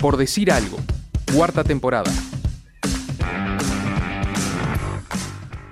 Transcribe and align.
Por 0.00 0.16
decir 0.16 0.50
algo, 0.50 0.78
cuarta 1.34 1.62
temporada. 1.64 2.10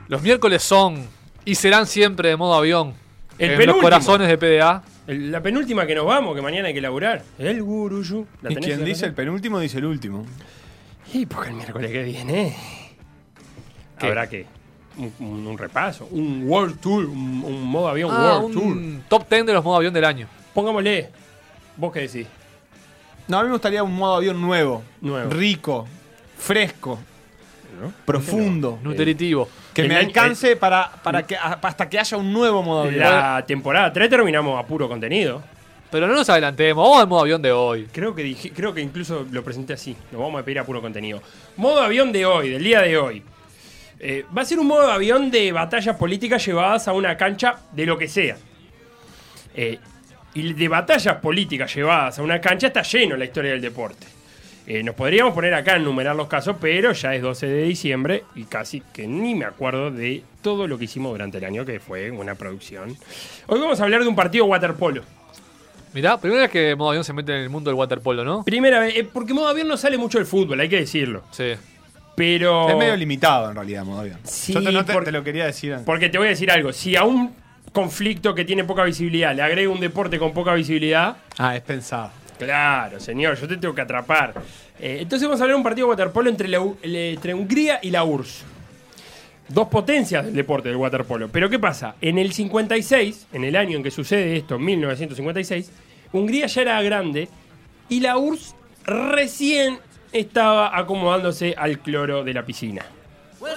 Los 0.08 0.22
miércoles 0.22 0.62
son 0.62 1.06
y 1.44 1.54
serán 1.54 1.86
siempre 1.86 2.28
de 2.30 2.36
modo 2.36 2.54
avión. 2.54 2.94
El 3.38 3.52
en 3.60 3.66
los 3.66 3.76
corazones 3.78 4.28
de 4.28 4.36
PDA. 4.38 4.82
El- 5.06 5.30
la 5.32 5.42
penúltima 5.42 5.86
que 5.86 5.94
nos 5.94 6.06
vamos, 6.06 6.34
que 6.34 6.42
mañana 6.42 6.68
hay 6.68 6.74
que 6.74 6.80
laburar. 6.80 7.22
El 7.38 7.62
guruyú. 7.62 8.26
¿La 8.42 8.52
Y 8.52 8.56
quien 8.56 8.84
dice 8.84 9.06
el 9.06 9.14
penúltimo 9.14 9.58
dice 9.60 9.78
el 9.78 9.84
último. 9.86 10.26
Y 11.14 11.24
porque 11.26 11.48
el 11.50 11.54
miércoles 11.56 11.90
que 11.90 12.02
viene. 12.02 12.56
¿Qué? 13.98 14.06
Habrá 14.08 14.28
que. 14.28 14.46
Un, 14.98 15.12
un- 15.20 15.46
un 15.46 15.56
repaso, 15.58 16.08
un 16.10 16.42
World 16.48 16.80
Tour, 16.80 17.04
un, 17.06 17.42
un 17.44 17.62
modo 17.64 17.88
avión 17.88 18.10
Ah, 18.12 18.40
World 18.40 18.52
Tour. 18.54 18.64
un 18.66 19.04
top 19.08 19.28
10 19.30 19.46
de 19.46 19.52
los 19.52 19.64
modo 19.64 19.76
avión 19.76 19.94
del 19.94 20.04
año. 20.04 20.26
Pongámosle. 20.52 21.08
¿Vos 21.76 21.92
qué 21.92 22.00
decís? 22.00 22.26
No, 23.28 23.38
a 23.38 23.42
mí 23.42 23.48
me 23.48 23.52
gustaría 23.52 23.82
un 23.82 23.94
modo 23.94 24.16
avión 24.16 24.40
nuevo. 24.40 24.82
Nuevo. 25.00 25.30
Rico. 25.30 25.86
Fresco. 26.38 26.98
¿No? 27.80 27.92
Profundo. 28.04 28.78
Nutritivo. 28.82 29.48
Que 29.74 29.82
El 29.82 29.88
me 29.88 29.96
alcance 29.96 30.56
para, 30.56 30.90
para 31.02 31.26
que, 31.26 31.36
hasta 31.36 31.88
que 31.88 31.98
haya 31.98 32.16
un 32.16 32.32
nuevo 32.32 32.62
modo 32.62 32.84
avión. 32.84 33.00
La 33.00 33.44
temporada 33.46 33.92
3 33.92 34.08
terminamos 34.10 34.58
a 34.58 34.66
puro 34.66 34.88
contenido. 34.88 35.42
Pero 35.90 36.06
no 36.06 36.14
nos 36.14 36.28
adelantemos, 36.28 36.84
vamos 36.84 37.00
al 37.00 37.08
modo 37.08 37.20
avión 37.20 37.40
de 37.40 37.52
hoy. 37.52 37.88
Creo 37.92 38.14
que 38.14 38.22
dije, 38.22 38.50
creo 38.50 38.74
que 38.74 38.80
incluso 38.80 39.26
lo 39.30 39.42
presenté 39.42 39.72
así. 39.72 39.96
Lo 40.12 40.18
vamos 40.18 40.40
a 40.40 40.44
pedir 40.44 40.58
a 40.58 40.64
puro 40.64 40.82
contenido. 40.82 41.22
Modo 41.56 41.80
avión 41.80 42.12
de 42.12 42.26
hoy, 42.26 42.50
del 42.50 42.62
día 42.62 42.82
de 42.82 42.98
hoy. 42.98 43.22
Eh, 44.00 44.24
va 44.36 44.42
a 44.42 44.44
ser 44.44 44.58
un 44.58 44.66
modo 44.66 44.90
avión 44.90 45.30
de 45.30 45.50
batallas 45.50 45.96
políticas 45.96 46.44
llevadas 46.44 46.88
a 46.88 46.92
una 46.92 47.16
cancha 47.16 47.56
de 47.72 47.86
lo 47.86 47.96
que 47.96 48.06
sea. 48.06 48.36
Eh, 49.54 49.78
y 50.34 50.52
de 50.52 50.68
batallas 50.68 51.16
políticas 51.16 51.74
llevadas 51.74 52.18
a 52.18 52.22
una 52.22 52.40
cancha 52.40 52.68
está 52.68 52.82
lleno 52.82 53.16
la 53.16 53.24
historia 53.24 53.52
del 53.52 53.60
deporte. 53.60 54.06
Eh, 54.66 54.82
nos 54.82 54.94
podríamos 54.94 55.32
poner 55.32 55.54
acá 55.54 55.72
a 55.72 55.76
enumerar 55.76 56.14
los 56.14 56.28
casos, 56.28 56.56
pero 56.60 56.92
ya 56.92 57.14
es 57.14 57.22
12 57.22 57.46
de 57.46 57.62
diciembre 57.62 58.24
y 58.34 58.44
casi 58.44 58.82
que 58.92 59.06
ni 59.06 59.34
me 59.34 59.46
acuerdo 59.46 59.90
de 59.90 60.22
todo 60.42 60.66
lo 60.68 60.76
que 60.76 60.84
hicimos 60.84 61.12
durante 61.12 61.38
el 61.38 61.44
año, 61.44 61.64
que 61.64 61.80
fue 61.80 62.10
una 62.10 62.34
producción. 62.34 62.94
Hoy 63.46 63.58
vamos 63.60 63.80
a 63.80 63.84
hablar 63.84 64.02
de 64.02 64.08
un 64.08 64.14
partido 64.16 64.44
waterpolo. 64.44 65.02
Mirá, 65.94 66.18
primera 66.18 66.42
vez 66.42 66.50
que 66.50 66.76
modo 66.76 66.90
avión 66.90 67.02
se 67.04 67.14
mete 67.14 67.32
en 67.34 67.40
el 67.44 67.48
mundo 67.48 67.70
del 67.70 67.76
waterpolo, 67.78 68.22
¿no? 68.24 68.44
Primera 68.44 68.78
vez, 68.80 68.94
eh, 68.94 69.08
porque 69.10 69.32
modo 69.32 69.48
avión 69.48 69.68
no 69.68 69.78
sale 69.78 69.96
mucho 69.96 70.18
del 70.18 70.26
fútbol, 70.26 70.60
hay 70.60 70.68
que 70.68 70.76
decirlo. 70.80 71.22
Sí. 71.30 71.54
Pero. 72.14 72.68
Es 72.68 72.76
medio 72.76 72.94
limitado 72.96 73.48
en 73.48 73.54
realidad, 73.54 73.84
modo 73.86 74.00
avión. 74.00 74.18
Sí, 74.24 74.52
Yo 74.52 74.62
te, 74.62 74.70
no 74.70 74.84
te, 74.84 74.92
por- 74.92 75.04
te 75.04 75.12
lo 75.12 75.24
quería 75.24 75.46
decir 75.46 75.72
antes. 75.72 75.86
Porque 75.86 76.10
te 76.10 76.18
voy 76.18 76.26
a 76.26 76.30
decir 76.30 76.50
algo. 76.50 76.74
Si 76.74 76.94
a 76.94 77.04
un 77.04 77.34
conflicto 77.72 78.34
que 78.34 78.44
tiene 78.44 78.64
poca 78.64 78.84
visibilidad 78.84 79.34
le 79.34 79.42
agrego 79.42 79.72
un 79.72 79.80
deporte 79.80 80.18
con 80.18 80.32
poca 80.32 80.54
visibilidad, 80.54 81.16
Ah, 81.36 81.56
es 81.56 81.62
pensado. 81.62 82.10
claro, 82.38 83.00
señor, 83.00 83.36
yo 83.38 83.46
te 83.48 83.56
tengo 83.56 83.74
que 83.74 83.80
atrapar. 83.82 84.34
Eh, 84.78 84.98
entonces 85.00 85.26
vamos 85.26 85.40
a 85.40 85.44
hablar 85.44 85.54
de 85.54 85.58
un 85.58 85.62
partido 85.64 85.86
de 85.86 85.90
waterpolo 85.90 86.30
entre, 86.30 86.48
la 86.48 86.58
entre 86.82 87.34
Hungría 87.34 87.80
y 87.82 87.90
la 87.90 88.04
URSS. 88.04 88.44
Dos 89.48 89.68
potencias 89.68 90.26
del 90.26 90.34
deporte 90.34 90.68
del 90.68 90.76
waterpolo. 90.76 91.28
Pero 91.28 91.48
¿qué 91.48 91.58
pasa? 91.58 91.94
En 92.00 92.18
el 92.18 92.32
56, 92.32 93.28
en 93.32 93.44
el 93.44 93.56
año 93.56 93.76
en 93.78 93.82
que 93.82 93.90
sucede 93.90 94.36
esto, 94.36 94.58
1956, 94.58 95.70
Hungría 96.12 96.46
ya 96.46 96.62
era 96.62 96.82
grande 96.82 97.28
y 97.88 98.00
la 98.00 98.18
URSS 98.18 98.54
recién 98.84 99.78
estaba 100.12 100.76
acomodándose 100.78 101.54
al 101.56 101.78
cloro 101.80 102.24
de 102.24 102.34
la 102.34 102.44
piscina. 102.44 102.84
Well, 103.40 103.56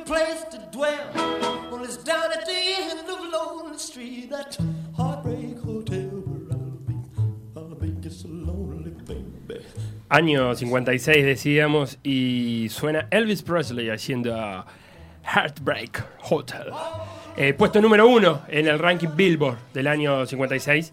a 0.00 0.04
place 0.04 0.44
to 0.50 0.58
dwell. 0.72 1.06
Well, 1.70 1.84
it's 1.84 1.96
down 1.98 2.32
at 2.32 2.46
the 2.46 2.52
end 2.52 3.08
of 3.08 3.20
Lonely 3.32 3.78
Street, 3.78 4.30
that 4.30 4.56
heartbreak 4.96 5.58
hotel 5.58 6.10
where 6.24 6.52
I'll 6.52 6.78
be. 6.86 6.94
I'll 7.56 7.74
be 7.74 8.00
just 8.00 8.24
a 8.24 8.28
lonely 8.28 8.90
baby. 9.06 9.64
Año 10.08 10.54
56 10.54 11.24
decíamos 11.24 11.98
y 12.04 12.68
suena 12.70 13.08
Elvis 13.10 13.42
Presley 13.42 13.90
haciendo 13.90 14.64
Heartbreak 15.24 16.04
Hotel. 16.30 16.72
Eh, 17.36 17.54
puesto 17.54 17.80
número 17.80 18.06
uno 18.06 18.42
en 18.48 18.68
el 18.68 18.78
ranking 18.78 19.16
Billboard 19.16 19.58
del 19.74 19.88
año 19.88 20.24
56. 20.24 20.92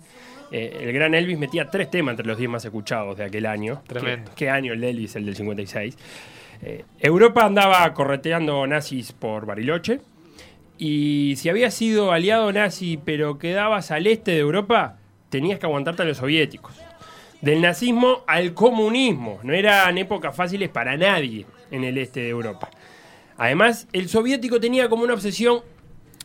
Eh, 0.51 0.79
el 0.81 0.93
gran 0.93 1.13
Elvis 1.13 1.37
metía 1.37 1.69
tres 1.69 1.89
temas 1.89 2.13
entre 2.13 2.27
los 2.27 2.37
10 2.37 2.49
más 2.49 2.65
escuchados 2.65 3.17
de 3.17 3.25
aquel 3.25 3.45
año. 3.45 3.81
Tremendo. 3.87 4.31
¿Qué, 4.31 4.45
qué 4.45 4.49
año 4.49 4.73
el 4.73 4.81
de 4.81 4.89
Elvis, 4.89 5.15
el 5.15 5.25
del 5.25 5.35
56? 5.35 5.97
Eh, 6.61 6.85
Europa 6.99 7.45
andaba 7.45 7.93
correteando 7.93 8.65
nazis 8.67 9.11
por 9.11 9.45
Bariloche. 9.45 10.01
Y 10.77 11.35
si 11.37 11.49
habías 11.49 11.73
sido 11.73 12.11
aliado 12.11 12.51
nazi 12.51 12.99
pero 13.03 13.37
quedabas 13.37 13.91
al 13.91 14.07
este 14.07 14.31
de 14.31 14.39
Europa, 14.39 14.97
tenías 15.29 15.59
que 15.59 15.65
aguantarte 15.65 16.01
a 16.01 16.05
los 16.05 16.17
soviéticos. 16.17 16.73
Del 17.41 17.61
nazismo 17.61 18.23
al 18.27 18.53
comunismo. 18.53 19.39
No 19.43 19.53
eran 19.53 19.97
épocas 19.97 20.35
fáciles 20.35 20.69
para 20.69 20.97
nadie 20.97 21.45
en 21.71 21.83
el 21.83 21.97
este 21.97 22.21
de 22.21 22.29
Europa. 22.29 22.69
Además, 23.37 23.87
el 23.93 24.09
soviético 24.09 24.59
tenía 24.59 24.89
como 24.89 25.03
una 25.03 25.13
obsesión 25.13 25.61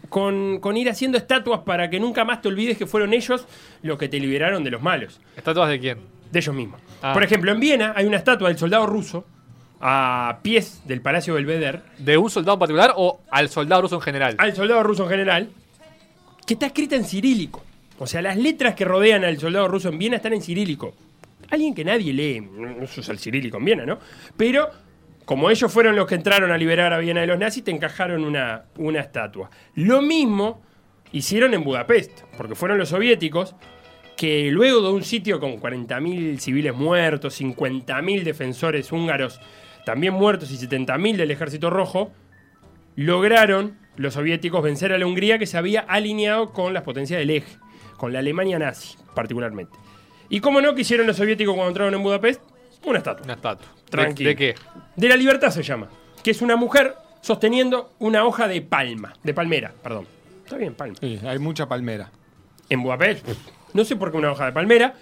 con, 0.09 0.61
con 0.61 0.77
ir 0.77 0.89
haciendo 0.89 1.19
estatuas 1.19 1.61
para 1.61 1.91
que 1.91 1.99
nunca 1.99 2.25
más 2.25 2.41
te 2.41 2.49
olvides 2.49 2.79
que 2.79 2.87
fueron 2.87 3.13
ellos 3.13 3.47
los 3.83 3.99
que 3.99 4.09
te 4.09 4.21
liberaron 4.21 4.63
de 4.63 4.71
los 4.71 4.83
malos. 4.83 5.21
¿Estatuas 5.37 5.69
de 5.71 5.81
quién? 5.81 5.99
De 6.31 6.39
ellos 6.39 6.55
mismos. 6.55 6.81
Ah. 7.03 7.13
Por 7.13 7.25
ejemplo, 7.25 7.51
en 7.51 7.61
Viena 7.61 7.93
hay 7.97 8.07
una 8.07 8.17
estatua 8.17 8.49
del 8.49 8.59
soldado 8.59 8.87
ruso 8.87 9.25
a 9.81 10.41
pies 10.43 10.83
del 10.87 11.01
Palacio 11.01 11.35
Belvedere 11.35 11.81
¿De 11.99 12.19
un 12.19 12.31
soldado 12.31 12.55
en 12.55 12.59
particular 12.59 12.93
o 12.97 13.21
al 13.31 13.49
soldado 13.49 13.83
ruso 13.83 13.97
en 13.97 14.01
general? 14.01 14.35
al 14.39 14.55
soldado 14.55 14.83
ruso 14.83 15.05
en 15.05 15.11
general, 15.11 15.51
que 16.47 16.55
está 16.55 16.67
escrita 16.67 16.97
en 16.97 17.05
cirílico. 17.05 17.63
O 17.99 18.07
sea, 18.07 18.23
las 18.23 18.37
letras 18.37 18.75
que 18.75 18.85
rodean 18.85 19.25
al 19.25 19.39
soldado 19.39 19.69
ruso 19.69 19.89
en 19.89 19.99
Viena 19.99 20.17
están 20.17 20.33
en 20.33 20.43
cirílico. 20.43 20.95
Alguien 21.51 21.75
que 21.75 21.85
nadie 21.85 22.13
lee, 22.13 22.41
no 22.41 22.87
se 22.87 23.01
usa 23.01 23.13
el 23.13 23.19
cirílico 23.19 23.59
en 23.59 23.65
Viena, 23.65 23.87
¿no? 23.87 23.99
Pero 24.37 24.71
como 25.25 25.51
ellos 25.51 25.71
fueron 25.71 25.95
los 25.95 26.07
que 26.07 26.15
entraron 26.15 26.51
a 26.51 26.57
liberar 26.57 26.93
a 26.93 26.99
Viena 26.99 27.21
de 27.21 27.27
los 27.27 27.39
nazis, 27.39 27.63
te 27.65 27.71
encajaron 27.71 28.25
una, 28.25 28.65
una 28.79 29.01
estatua. 29.01 29.51
Lo 29.75 30.01
mismo 30.01 30.63
hicieron 31.13 31.53
en 31.55 31.65
Budapest, 31.65 32.23
porque 32.37 32.55
fueron 32.55 32.79
los 32.79 32.89
soviéticos 32.91 33.55
que 34.17 34.51
luego 34.51 34.81
de 34.81 34.89
un 34.89 35.05
sitio 35.05 35.39
con 35.39 35.61
40.000 35.61 36.39
civiles 36.39 36.75
muertos, 36.75 37.41
50.000 37.41 38.23
defensores 38.23 38.91
húngaros 38.91 39.41
también 39.89 40.13
muertos 40.13 40.51
y 40.51 40.59
70.000 40.59 41.17
del 41.17 41.31
ejército 41.31 41.71
rojo, 41.71 42.13
lograron 42.95 43.79
los 43.97 44.13
soviéticos 44.13 44.63
vencer 44.63 44.93
a 44.93 44.99
la 44.99 45.07
Hungría 45.07 45.39
que 45.39 45.47
se 45.47 45.57
había 45.57 45.81
alineado 45.81 46.53
con 46.53 46.75
las 46.75 46.83
potencias 46.83 47.19
del 47.19 47.31
eje, 47.31 47.57
con 47.97 48.13
la 48.13 48.19
Alemania 48.19 48.59
nazi 48.59 48.99
particularmente. 49.15 49.73
Y 50.29 50.41
como 50.41 50.61
no, 50.61 50.75
que 50.75 50.83
hicieron 50.83 51.07
los 51.07 51.17
soviéticos 51.17 51.55
cuando 51.55 51.71
entraron 51.71 51.95
en 51.95 52.03
Budapest? 52.03 52.43
Una 52.85 52.99
estatua. 52.99 53.25
Una 53.25 53.33
estatua. 53.33 53.67
¿De- 53.67 53.91
Tranquilo. 53.91 54.29
¿De, 54.29 54.37
qué? 54.37 54.55
De 54.95 55.09
la 55.09 55.17
libertad 55.17 55.51
se 55.51 55.63
llama. 55.63 55.89
Que 56.23 56.33
es 56.33 56.43
una 56.43 56.57
mujer 56.57 56.95
sosteniendo 57.23 57.95
una 57.99 58.25
hoja 58.27 58.47
de 58.47 58.61
palma. 58.61 59.15
De 59.23 59.33
palmera, 59.33 59.73
perdón. 59.83 60.07
Está 60.45 60.59
bien, 60.59 60.75
palma. 60.75 60.97
Sí, 61.01 61.19
hay 61.27 61.39
mucha 61.39 61.67
palmera. 61.67 62.11
En 62.69 62.83
Budapest, 62.83 63.27
no 63.73 63.85
sé 63.87 63.97
por 63.97 64.11
qué 64.11 64.19
una 64.19 64.33
hoja 64.33 64.45
de 64.45 64.53
palmera. 64.53 64.95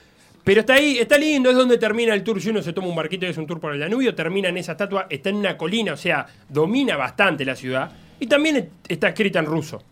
Pero 0.46 0.60
está 0.60 0.74
ahí, 0.74 0.98
está 0.98 1.18
lindo, 1.18 1.50
es 1.50 1.56
donde 1.56 1.76
termina 1.76 2.14
el 2.14 2.22
tour. 2.22 2.40
Si 2.40 2.50
uno 2.50 2.62
se 2.62 2.72
toma 2.72 2.86
un 2.86 2.94
barquito 2.94 3.26
y 3.26 3.30
es 3.30 3.36
un 3.36 3.48
tour 3.48 3.58
por 3.58 3.74
el 3.74 3.80
Danubio, 3.80 4.14
termina 4.14 4.48
en 4.48 4.56
esa 4.56 4.72
estatua, 4.72 5.08
está 5.10 5.28
en 5.30 5.34
una 5.34 5.56
colina, 5.56 5.94
o 5.94 5.96
sea, 5.96 6.24
domina 6.48 6.96
bastante 6.96 7.44
la 7.44 7.56
ciudad. 7.56 7.90
Y 8.20 8.28
también 8.28 8.70
está 8.86 9.08
escrita 9.08 9.40
en 9.40 9.46
ruso 9.46 9.82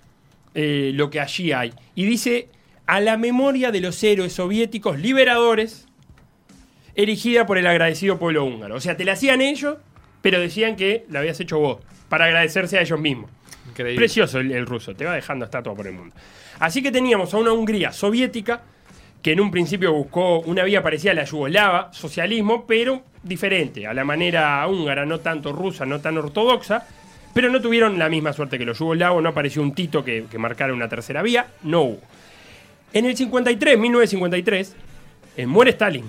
eh, 0.54 0.92
lo 0.94 1.10
que 1.10 1.18
allí 1.18 1.50
hay. 1.50 1.72
Y 1.96 2.04
dice, 2.04 2.50
a 2.86 3.00
la 3.00 3.16
memoria 3.16 3.72
de 3.72 3.80
los 3.80 4.00
héroes 4.04 4.34
soviéticos 4.34 5.00
liberadores, 5.00 5.88
erigida 6.94 7.46
por 7.46 7.58
el 7.58 7.66
agradecido 7.66 8.20
pueblo 8.20 8.44
húngaro. 8.44 8.76
O 8.76 8.80
sea, 8.80 8.96
te 8.96 9.04
la 9.04 9.14
hacían 9.14 9.40
ellos, 9.40 9.78
pero 10.22 10.38
decían 10.38 10.76
que 10.76 11.04
la 11.10 11.18
habías 11.18 11.40
hecho 11.40 11.58
vos, 11.58 11.80
para 12.08 12.26
agradecerse 12.26 12.78
a 12.78 12.82
ellos 12.82 13.00
mismos. 13.00 13.28
Increíble. 13.70 13.96
Precioso 13.96 14.38
el, 14.38 14.52
el 14.52 14.66
ruso, 14.66 14.94
te 14.94 15.04
va 15.04 15.16
dejando 15.16 15.46
estatua 15.46 15.74
por 15.74 15.88
el 15.88 15.94
mundo. 15.94 16.14
Así 16.60 16.80
que 16.80 16.92
teníamos 16.92 17.34
a 17.34 17.38
una 17.38 17.52
Hungría 17.52 17.90
soviética 17.90 18.62
que 19.24 19.32
en 19.32 19.40
un 19.40 19.50
principio 19.50 19.90
buscó 19.90 20.40
una 20.40 20.64
vía 20.64 20.82
parecida 20.82 21.12
a 21.12 21.14
la 21.14 21.24
yugoslava, 21.24 21.90
socialismo, 21.94 22.66
pero 22.66 23.04
diferente, 23.22 23.86
a 23.86 23.94
la 23.94 24.04
manera 24.04 24.68
húngara, 24.68 25.06
no 25.06 25.20
tanto 25.20 25.50
rusa, 25.50 25.86
no 25.86 25.98
tan 25.98 26.18
ortodoxa, 26.18 26.86
pero 27.32 27.48
no 27.48 27.62
tuvieron 27.62 27.98
la 27.98 28.10
misma 28.10 28.34
suerte 28.34 28.58
que 28.58 28.66
los 28.66 28.78
yugoslavos, 28.78 29.22
no 29.22 29.30
apareció 29.30 29.62
un 29.62 29.74
Tito 29.74 30.04
que, 30.04 30.26
marcara 30.36 30.74
una 30.74 30.90
tercera 30.90 31.22
vía, 31.22 31.46
no 31.62 31.80
hubo. 31.80 32.00
En 32.92 33.06
el 33.06 33.16
53, 33.16 33.78
1953, 33.78 34.76
eh, 35.38 35.46
muere 35.46 35.70
Stalin. 35.70 36.04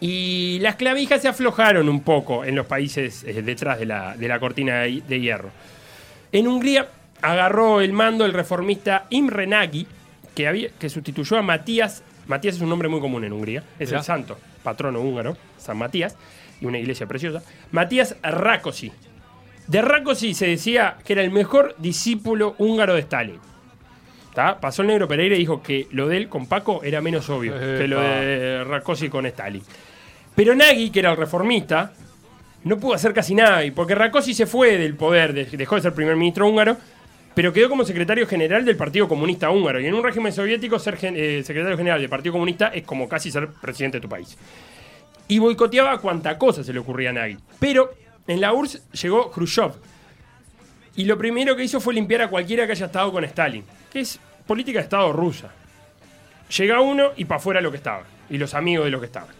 Y 0.00 0.60
las 0.60 0.76
clavijas 0.76 1.20
se 1.20 1.26
aflojaron 1.26 1.88
un 1.88 2.02
poco 2.02 2.44
en 2.44 2.54
los 2.54 2.66
países 2.66 3.24
eh, 3.24 3.42
detrás 3.42 3.80
de 3.80 3.86
la, 3.86 4.16
de 4.16 4.28
la 4.28 4.38
cortina 4.38 4.82
de, 4.82 5.02
de 5.08 5.20
hierro. 5.20 5.50
En 6.30 6.46
Hungría 6.46 6.86
agarró 7.20 7.80
el 7.80 7.92
mando 7.92 8.24
el 8.24 8.32
reformista 8.32 9.06
Imre 9.10 9.48
Nagy, 9.48 9.88
que, 10.42 10.48
había, 10.48 10.68
que 10.78 10.88
sustituyó 10.88 11.36
a 11.38 11.42
Matías. 11.42 12.02
Matías 12.26 12.56
es 12.56 12.60
un 12.62 12.68
nombre 12.68 12.88
muy 12.88 13.00
común 13.00 13.24
en 13.24 13.32
Hungría, 13.32 13.62
es 13.78 13.88
Mirá. 13.88 13.98
el 14.00 14.04
santo, 14.04 14.38
patrono 14.62 15.00
húngaro, 15.00 15.36
San 15.58 15.76
Matías, 15.78 16.16
y 16.60 16.66
una 16.66 16.78
iglesia 16.78 17.06
preciosa. 17.06 17.42
Matías 17.72 18.16
Rákosi. 18.22 18.92
De 19.66 19.82
Rákosi 19.82 20.34
se 20.34 20.46
decía 20.46 20.96
que 21.04 21.12
era 21.12 21.22
el 21.22 21.30
mejor 21.30 21.74
discípulo 21.78 22.54
húngaro 22.58 22.94
de 22.94 23.00
Stalin. 23.00 23.38
¿tá? 24.34 24.60
Pasó 24.60 24.82
el 24.82 24.88
negro 24.88 25.08
Pereira 25.08 25.34
y 25.36 25.38
dijo 25.40 25.62
que 25.62 25.86
lo 25.90 26.08
de 26.08 26.16
él 26.16 26.28
con 26.28 26.46
Paco 26.46 26.82
era 26.84 27.00
menos 27.00 27.28
obvio 27.30 27.52
que 27.58 27.86
lo 27.88 28.00
de 28.00 28.64
Rakosi 28.64 29.08
con 29.08 29.26
Stalin. 29.26 29.62
Pero 30.34 30.54
Nagy, 30.54 30.90
que 30.90 31.00
era 31.00 31.10
el 31.10 31.16
reformista, 31.16 31.92
no 32.64 32.78
pudo 32.78 32.94
hacer 32.94 33.12
casi 33.12 33.34
nada, 33.34 33.64
y 33.64 33.70
porque 33.72 33.94
Rakosi 33.94 34.34
se 34.34 34.46
fue 34.46 34.76
del 34.78 34.94
poder, 34.94 35.32
de- 35.32 35.44
dejó 35.46 35.74
de 35.76 35.82
ser 35.82 35.94
primer 35.94 36.16
ministro 36.16 36.46
húngaro, 36.48 36.76
pero 37.34 37.52
quedó 37.52 37.68
como 37.68 37.84
secretario 37.84 38.26
general 38.26 38.64
del 38.64 38.76
Partido 38.76 39.08
Comunista 39.08 39.50
Húngaro. 39.50 39.80
Y 39.80 39.86
en 39.86 39.94
un 39.94 40.02
régimen 40.02 40.32
soviético, 40.32 40.78
ser 40.78 40.98
eh, 41.02 41.42
secretario 41.44 41.76
general 41.76 42.00
del 42.00 42.10
Partido 42.10 42.32
Comunista 42.32 42.68
es 42.68 42.84
como 42.84 43.08
casi 43.08 43.30
ser 43.30 43.48
presidente 43.48 43.98
de 43.98 44.02
tu 44.02 44.08
país. 44.08 44.36
Y 45.28 45.38
boicoteaba 45.38 45.98
cuanta 46.00 46.36
cosa 46.36 46.64
se 46.64 46.72
le 46.72 46.80
ocurría 46.80 47.10
a 47.10 47.12
Nagy. 47.12 47.38
Pero 47.60 47.94
en 48.26 48.40
la 48.40 48.52
URSS 48.52 48.90
llegó 48.92 49.30
Khrushchev. 49.30 49.72
Y 50.96 51.04
lo 51.04 51.16
primero 51.16 51.54
que 51.54 51.64
hizo 51.64 51.80
fue 51.80 51.94
limpiar 51.94 52.22
a 52.22 52.28
cualquiera 52.28 52.66
que 52.66 52.72
haya 52.72 52.86
estado 52.86 53.12
con 53.12 53.24
Stalin, 53.24 53.64
que 53.92 54.00
es 54.00 54.18
política 54.46 54.80
de 54.80 54.84
Estado 54.84 55.12
rusa. 55.12 55.52
Llega 56.58 56.80
uno 56.80 57.12
y 57.16 57.24
para 57.26 57.38
afuera 57.38 57.60
lo 57.60 57.70
que 57.70 57.76
estaba, 57.76 58.02
y 58.28 58.38
los 58.38 58.54
amigos 58.54 58.86
de 58.86 58.90
lo 58.90 58.98
que 58.98 59.06
estaban. 59.06 59.30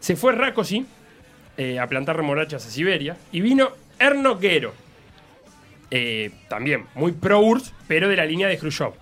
Se 0.00 0.16
fue 0.16 0.32
Rakosi 0.32 0.84
eh, 1.56 1.78
a 1.78 1.86
plantar 1.86 2.16
remolachas 2.16 2.66
a 2.66 2.70
Siberia, 2.70 3.16
y 3.30 3.40
vino 3.40 3.70
Erno 3.98 4.38
Gero, 4.38 4.74
eh, 5.90 6.30
también 6.48 6.84
muy 6.94 7.12
pro-URSS, 7.12 7.72
pero 7.86 8.08
de 8.08 8.16
la 8.16 8.26
línea 8.26 8.48
de 8.48 8.58
Khrushchev. 8.58 8.92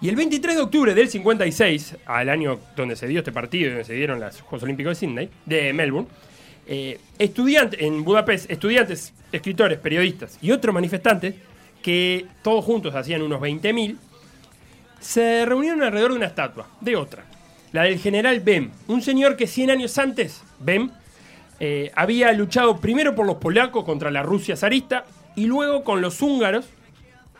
Y 0.00 0.10
el 0.10 0.16
23 0.16 0.56
de 0.56 0.62
octubre 0.62 0.94
del 0.94 1.08
56, 1.08 1.96
al 2.04 2.28
año 2.28 2.60
donde 2.76 2.96
se 2.96 3.06
dio 3.06 3.20
este 3.20 3.32
partido, 3.32 3.70
donde 3.70 3.84
se 3.84 3.94
dieron 3.94 4.20
los 4.20 4.40
Juegos 4.42 4.62
Olímpicos 4.64 4.90
de 4.90 5.06
Sydney, 5.06 5.30
de 5.46 5.72
Melbourne, 5.72 6.08
eh, 6.66 7.00
estudiantes, 7.18 7.80
en 7.80 8.04
Budapest, 8.04 8.50
estudiantes, 8.50 9.14
escritores, 9.32 9.78
periodistas 9.78 10.38
y 10.42 10.50
otros 10.50 10.74
manifestantes, 10.74 11.34
que 11.82 12.26
todos 12.42 12.64
juntos 12.64 12.94
hacían 12.94 13.22
unos 13.22 13.40
20.000, 13.40 13.96
se 15.00 15.46
reunieron 15.46 15.82
alrededor 15.82 16.10
de 16.10 16.16
una 16.18 16.26
estatua, 16.26 16.68
de 16.80 16.96
otra, 16.96 17.24
la 17.72 17.84
del 17.84 17.98
general 17.98 18.40
Bem, 18.40 18.72
un 18.88 19.00
señor 19.00 19.36
que 19.36 19.46
100 19.46 19.70
años 19.70 19.96
antes, 19.96 20.42
Bem, 20.58 20.90
eh, 21.58 21.90
había 21.94 22.32
luchado 22.32 22.78
primero 22.80 23.14
por 23.14 23.26
los 23.26 23.36
polacos 23.36 23.84
contra 23.84 24.10
la 24.10 24.22
Rusia 24.22 24.56
zarista 24.56 25.06
y 25.36 25.46
luego 25.46 25.84
con 25.84 26.00
los 26.00 26.20
húngaros 26.20 26.66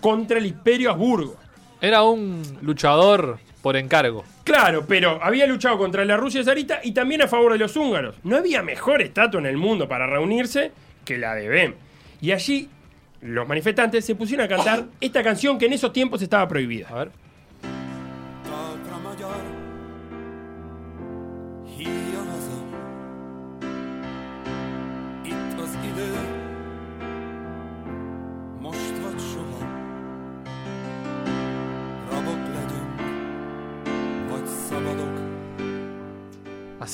contra 0.00 0.38
el 0.38 0.46
Imperio 0.46 0.90
Habsburgo. 0.90 1.36
Era 1.80 2.02
un 2.04 2.42
luchador 2.62 3.38
por 3.62 3.76
encargo. 3.76 4.24
Claro, 4.44 4.84
pero 4.86 5.18
había 5.22 5.46
luchado 5.46 5.76
contra 5.76 6.04
la 6.04 6.16
Rusia 6.16 6.44
zarista 6.44 6.80
y 6.84 6.92
también 6.92 7.22
a 7.22 7.28
favor 7.28 7.52
de 7.52 7.58
los 7.58 7.76
húngaros. 7.76 8.14
No 8.22 8.36
había 8.36 8.62
mejor 8.62 9.02
estatua 9.02 9.40
en 9.40 9.46
el 9.46 9.56
mundo 9.56 9.88
para 9.88 10.06
reunirse 10.06 10.70
que 11.04 11.18
la 11.18 11.34
de 11.34 11.48
Bem. 11.48 11.74
Y 12.20 12.30
allí 12.30 12.68
los 13.20 13.48
manifestantes 13.48 14.04
se 14.04 14.14
pusieron 14.14 14.46
a 14.46 14.48
cantar 14.48 14.84
esta 15.00 15.22
canción 15.22 15.58
que 15.58 15.66
en 15.66 15.72
esos 15.72 15.92
tiempos 15.92 16.22
estaba 16.22 16.46
prohibida. 16.46 16.88
A 16.88 16.94
ver. 16.94 17.25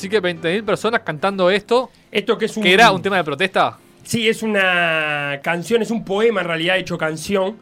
Así 0.02 0.08
que 0.08 0.20
20.000 0.20 0.64
personas 0.64 1.02
cantando 1.02 1.48
esto, 1.48 1.88
Esto 2.10 2.36
que 2.36 2.46
es 2.46 2.56
un... 2.56 2.64
que 2.64 2.72
era 2.72 2.90
un 2.90 3.00
tema 3.00 3.18
de 3.18 3.22
protesta. 3.22 3.78
Sí, 4.02 4.28
es 4.28 4.42
una 4.42 5.38
canción, 5.44 5.80
es 5.80 5.92
un 5.92 6.04
poema 6.04 6.40
en 6.40 6.48
realidad 6.48 6.76
hecho 6.76 6.98
canción 6.98 7.56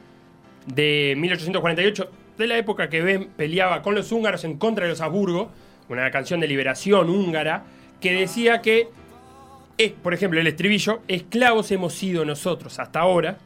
de 0.65 1.13
1848, 1.19 2.11
de 2.39 2.47
la 2.47 2.57
época 2.57 2.89
que 2.89 3.03
Ben 3.03 3.29
peleaba 3.37 3.83
con 3.83 3.95
los 3.95 4.11
húngaros 4.11 4.45
en 4.45 4.57
contra 4.57 4.85
de 4.87 4.91
los 4.93 5.03
Habsburgo, 5.03 5.51
una 5.91 6.11
canción 6.11 6.41
de 6.41 6.49
liberación 6.49 7.11
húngara, 7.11 7.65
que 8.01 8.15
decía 8.15 8.63
que, 8.63 8.89
eh, 9.77 9.95
por 10.03 10.15
ejemplo, 10.15 10.41
el 10.41 10.47
estribillo, 10.47 11.03
esclavos 11.09 11.71
hemos 11.73 11.93
sido 11.93 12.25
nosotros 12.25 12.79
hasta 12.79 13.01
ahora, 13.01 13.37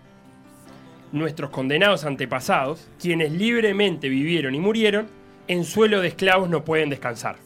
nuestros 1.11 1.51
condenados 1.51 2.05
antepasados, 2.05 2.89
quienes 3.01 3.33
libremente 3.33 4.09
vivieron 4.09 4.55
y 4.55 4.61
murieron, 4.61 5.09
en 5.49 5.65
suelo 5.65 6.01
de 6.01 6.07
esclavos 6.07 6.49
no 6.49 6.65
pueden 6.65 6.91
descansar. 6.91 7.44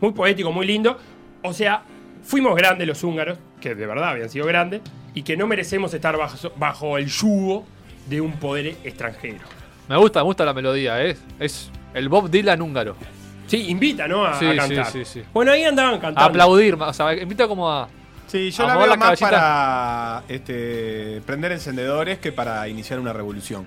Muy 0.00 0.12
poético, 0.12 0.52
muy 0.52 0.66
lindo. 0.66 0.98
O 1.42 1.52
sea, 1.52 1.82
fuimos 2.22 2.54
grandes 2.56 2.86
los 2.86 3.02
húngaros, 3.02 3.38
que 3.60 3.74
de 3.74 3.86
verdad 3.86 4.10
habían 4.10 4.28
sido 4.28 4.46
grandes, 4.46 4.80
y 5.14 5.22
que 5.22 5.36
no 5.36 5.46
merecemos 5.46 5.92
estar 5.94 6.16
bajo, 6.16 6.52
bajo 6.56 6.98
el 6.98 7.06
yugo 7.06 7.64
de 8.08 8.20
un 8.20 8.32
poder 8.32 8.76
extranjero. 8.84 9.44
Me 9.88 9.96
gusta, 9.96 10.20
me 10.20 10.24
gusta 10.24 10.44
la 10.44 10.52
melodía, 10.54 11.04
¿eh? 11.04 11.16
Es 11.38 11.70
el 11.94 12.08
Bob 12.08 12.30
Dylan 12.30 12.60
húngaro. 12.62 12.96
Sí, 13.46 13.68
invita, 13.68 14.06
¿no? 14.06 14.24
A, 14.24 14.38
Sí, 14.38 14.46
a 14.46 14.52
sí, 14.52 14.56
cantar. 14.56 14.86
sí, 14.86 15.04
sí. 15.04 15.22
Bueno, 15.32 15.50
ahí 15.50 15.64
andaban 15.64 15.94
A 15.94 16.00
cantando. 16.00 16.20
aplaudir, 16.28 16.74
o 16.74 16.92
sea, 16.92 17.12
invita 17.14 17.48
como 17.48 17.68
a. 17.70 17.88
Sí, 18.28 18.52
yo 18.52 18.62
A 18.64 18.68
la 18.68 18.76
veo 18.76 18.86
la 18.86 18.96
más 18.96 19.04
cabecita. 19.06 19.30
para 19.30 20.22
este, 20.28 21.20
prender 21.26 21.50
encendedores 21.50 22.20
que 22.20 22.30
para 22.30 22.68
iniciar 22.68 23.00
una 23.00 23.12
revolución. 23.12 23.66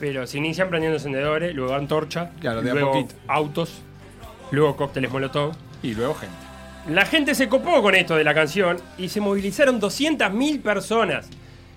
Pero 0.00 0.26
se 0.26 0.38
inician 0.38 0.68
prendiendo 0.68 0.96
encendedores, 0.98 1.54
luego 1.54 1.74
antorcha, 1.74 2.30
Claro, 2.40 2.60
de 2.62 2.70
a 2.70 2.74
luego 2.74 2.92
poquito. 2.92 3.14
autos, 3.28 3.82
luego 4.50 4.74
cócteles 4.74 5.12
molotov. 5.12 5.52
Y 5.82 5.94
luego 5.94 6.14
gente. 6.14 6.36
La 6.88 7.04
gente 7.04 7.34
se 7.34 7.48
copó 7.48 7.82
con 7.82 7.94
esto 7.94 8.16
de 8.16 8.24
la 8.24 8.34
canción 8.34 8.78
y 8.96 9.08
se 9.08 9.20
movilizaron 9.20 9.80
200.000 9.80 10.62
personas 10.62 11.28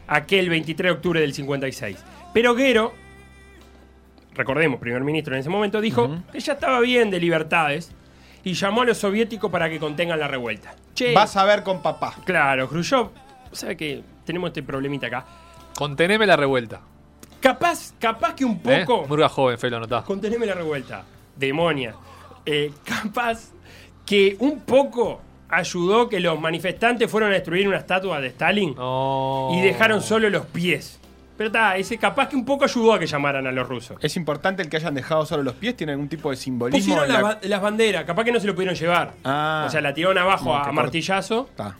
aquel 0.07 0.49
23 0.49 0.89
de 0.89 0.95
octubre 0.95 1.19
del 1.19 1.33
56. 1.33 1.97
Pero 2.33 2.55
Guero, 2.55 2.93
recordemos, 4.33 4.79
primer 4.79 5.03
ministro 5.03 5.35
en 5.35 5.41
ese 5.41 5.49
momento, 5.49 5.81
dijo 5.81 6.09
que 6.31 6.39
ya 6.39 6.53
estaba 6.53 6.79
bien 6.79 7.09
de 7.11 7.19
libertades 7.19 7.91
y 8.43 8.53
llamó 8.53 8.81
a 8.81 8.85
los 8.85 8.97
soviéticos 8.97 9.51
para 9.51 9.69
que 9.69 9.79
contengan 9.79 10.19
la 10.19 10.27
revuelta. 10.27 10.75
Che, 10.93 11.13
Vas 11.13 11.35
a 11.37 11.45
ver 11.45 11.63
con 11.63 11.81
papá. 11.81 12.15
claro, 12.25 12.67
Khrushchev, 12.67 13.09
sabe 13.51 13.77
que 13.77 14.03
tenemos 14.25 14.49
este 14.49 14.63
problemita 14.63 15.07
acá. 15.07 15.25
Conteneme 15.75 16.25
la 16.25 16.35
revuelta. 16.35 16.81
Capaz, 17.39 17.93
capaz 17.99 18.35
que 18.35 18.45
un 18.45 18.61
¿eh? 18.65 18.85
poco... 18.85 19.05
Murga 19.07 19.27
joven, 19.27 19.57
fe, 19.57 19.69
lo 19.69 19.79
notás. 19.79 20.05
Conteneme 20.05 20.45
la 20.45 20.53
revuelta. 20.53 21.03
Demonia. 21.35 21.93
Eh, 22.45 22.71
capaz 22.85 23.51
que 24.05 24.35
un 24.39 24.61
poco 24.61 25.21
ayudó 25.49 26.09
que 26.09 26.19
los 26.19 26.39
manifestantes 26.39 27.09
fueron 27.09 27.31
a 27.31 27.33
destruir 27.33 27.67
una 27.67 27.77
estatua 27.77 28.19
de 28.19 28.27
Stalin 28.27 28.75
y 29.51 29.61
dejaron 29.61 30.01
solo 30.01 30.29
los 30.29 30.45
pies. 30.47 30.99
Pero 31.37 31.47
está, 31.47 31.77
ese 31.77 31.97
capaz 31.97 32.29
que 32.29 32.35
un 32.35 32.45
poco 32.45 32.65
ayudó 32.65 32.93
a 32.93 32.99
que 32.99 33.07
llamaran 33.07 33.47
a 33.47 33.51
los 33.51 33.67
rusos. 33.67 33.97
Es 34.01 34.15
importante 34.17 34.61
el 34.61 34.69
que 34.69 34.77
hayan 34.77 34.93
dejado 34.93 35.25
solo 35.25 35.41
los 35.41 35.55
pies, 35.55 35.75
tiene 35.75 35.93
algún 35.93 36.07
tipo 36.07 36.29
de 36.29 36.35
simbolismo. 36.35 36.95
Pusieron 36.95 37.11
la- 37.11 37.39
las 37.41 37.61
banderas, 37.61 38.05
capaz 38.05 38.23
que 38.23 38.31
no 38.31 38.39
se 38.39 38.45
lo 38.47 38.53
pudieron 38.53 38.75
llevar. 38.75 39.13
Ah. 39.23 39.63
o 39.67 39.69
sea, 39.71 39.81
la 39.81 39.93
tiraron 39.93 40.17
abajo 40.19 40.53
a, 40.55 40.71
martillazo. 40.71 41.47
Está. 41.49 41.75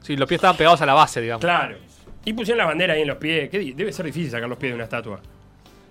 Sí, 0.00 0.16
los 0.16 0.28
pies 0.28 0.38
estaban 0.38 0.56
pegados 0.56 0.82
a 0.82 0.86
la 0.86 0.94
base, 0.94 1.20
digamos. 1.20 1.40
Claro. 1.42 1.76
Y 2.24 2.32
pusieron 2.32 2.58
las 2.58 2.66
banderas 2.66 2.96
ahí 2.96 3.02
en 3.02 3.08
los 3.08 3.18
pies. 3.18 3.50
debe 3.50 3.92
ser 3.92 4.06
difícil 4.06 4.30
sacar 4.32 4.48
los 4.48 4.58
pies 4.58 4.72
de 4.72 4.74
una 4.74 4.84
estatua. 4.84 5.20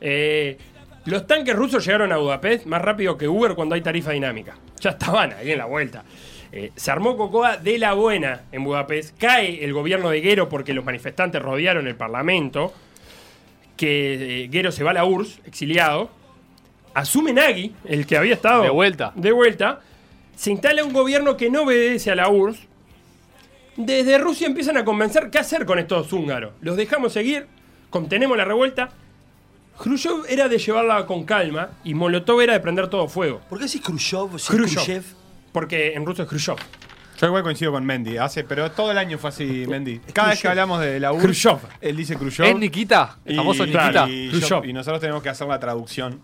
Eh, 0.02 0.58
los 1.06 1.26
tanques 1.26 1.56
rusos 1.56 1.86
llegaron 1.86 2.12
a 2.12 2.18
Budapest 2.18 2.66
más 2.66 2.82
rápido 2.82 3.18
que 3.18 3.28
Uber 3.28 3.56
cuando 3.56 3.76
hay 3.76 3.82
tarifa 3.82 4.12
dinámica. 4.12 4.56
Ya 4.80 4.92
estaban 4.92 5.34
ahí 5.34 5.52
en 5.52 5.58
la 5.58 5.66
vuelta. 5.66 6.04
Eh, 6.52 6.72
se 6.76 6.92
armó 6.92 7.18
Cocoa 7.18 7.58
de 7.58 7.78
la 7.78 7.94
buena 7.94 8.44
en 8.52 8.64
Budapest. 8.64 9.18
Cae 9.18 9.64
el 9.64 9.74
gobierno 9.74 10.10
de 10.10 10.22
Guero 10.22 10.50
porque 10.50 10.74
los 10.74 10.86
manifestantes 10.86 11.42
rodearon 11.42 11.88
el 11.88 11.96
parlamento. 11.96 12.74
Que 13.78 14.44
eh, 14.44 14.48
Guero 14.50 14.72
se 14.72 14.84
va 14.84 14.92
a 14.92 14.94
la 14.94 15.06
URSS, 15.06 15.42
exiliado. 15.46 16.10
Asume 16.94 17.34
Nagy, 17.34 17.74
el 17.86 18.06
que 18.06 18.18
había 18.18 18.34
estado. 18.34 18.64
De 18.64 18.70
vuelta. 18.70 19.14
De 19.16 19.32
vuelta. 19.32 19.80
Se 20.36 20.52
instala 20.52 20.84
un 20.84 20.94
gobierno 20.94 21.38
que 21.38 21.50
no 21.50 21.64
obedece 21.64 22.12
a 22.12 22.16
la 22.16 22.30
URSS. 22.30 22.68
Desde 23.78 24.18
Rusia 24.18 24.48
empiezan 24.48 24.78
a 24.78 24.84
convencer 24.84 25.30
qué 25.32 25.40
hacer 25.40 25.66
con 25.66 25.80
estos 25.80 26.12
húngaros. 26.12 26.54
Los 26.62 26.76
dejamos 26.76 27.14
seguir, 27.14 27.48
contenemos 27.90 28.38
la 28.38 28.46
revuelta. 28.46 28.90
Khrushchev 29.82 30.26
era 30.30 30.48
de 30.48 30.58
llevarla 30.58 31.06
con 31.06 31.24
calma 31.26 31.70
y 31.84 31.94
Molotov 31.94 32.42
era 32.42 32.54
de 32.54 32.60
prender 32.60 32.88
todo 32.88 33.08
fuego. 33.08 33.42
¿Por 33.50 33.58
qué 33.60 33.66
decís 33.66 33.82
Khrushchev? 33.82 34.38
Si 34.40 34.48
Khrushchev. 34.54 34.76
Khrushchev. 34.84 35.04
Porque 35.52 35.94
en 35.94 36.06
ruso 36.06 36.24
es 36.24 36.30
Khrushchev. 36.30 36.58
Yo 37.20 37.28
igual 37.28 37.44
coincido 37.44 37.72
con 37.72 37.86
Mendy, 37.86 38.18
hace, 38.18 38.44
pero 38.44 38.72
todo 38.72 38.92
el 38.92 38.98
año 38.98 39.18
fue 39.20 39.30
así, 39.30 39.66
Mendy. 39.68 40.00
Cada 40.14 40.30
vez 40.30 40.42
que 40.42 40.48
hablamos 40.48 40.80
de 40.82 41.00
la 41.00 41.12
URSS, 41.14 41.24
Khrushchev. 41.24 41.58
él 41.82 41.96
dice 41.96 42.16
Khrushchev. 42.16 42.46
¿Es 42.48 42.56
Nikita? 42.56 43.18
El 43.26 43.34
y, 43.34 43.38
famoso 43.38 43.66
claro, 43.66 44.06
Nikita. 44.08 44.10
y 44.10 44.26
yo- 44.26 44.32
Khrushchev. 44.40 44.66
y 44.70 44.74
nosotros 44.74 45.02
tenemos 45.02 45.22
que 45.22 45.30
hacer 45.30 45.48
la 45.48 45.60
traducción. 45.60 46.20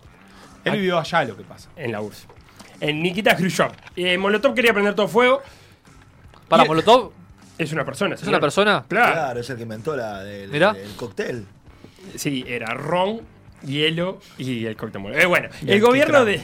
Él 0.64 0.72
vivió 0.72 0.98
allá 0.98 1.24
lo 1.24 1.36
que 1.36 1.44
pasa. 1.44 1.70
En 1.76 1.92
la 1.92 2.00
URSS. 2.00 2.26
En 2.80 3.00
Nikita 3.02 3.36
Khrushchev. 3.36 3.70
Eh, 3.96 4.18
Molotov 4.18 4.54
quería 4.54 4.72
prender 4.72 4.94
todo 4.94 5.06
fuego. 5.08 5.40
Para 6.48 6.64
Y- 6.64 6.68
Molotov, 6.68 7.12
Es 7.58 7.72
una 7.72 7.84
persona. 7.84 8.14
¿es 8.16 8.22
una 8.24 8.40
persona? 8.40 8.84
Claro. 8.88 9.12
Claro, 9.12 9.40
es 9.40 9.50
el 9.50 9.56
que 9.56 9.62
inventó 9.64 9.94
la, 9.96 10.22
el, 10.22 10.52
el 10.54 10.96
cóctel. 10.96 11.46
Sí, 12.16 12.44
era 12.46 12.72
ron, 12.74 13.20
hielo 13.64 14.20
y 14.38 14.64
el 14.66 14.76
cóctel 14.76 15.00
Molotov. 15.00 15.22
Eh, 15.22 15.26
bueno, 15.26 15.48
Y 15.62 15.66
el 15.66 15.70
el 15.74 15.80
gobierno 15.80 16.24
de. 16.24 16.40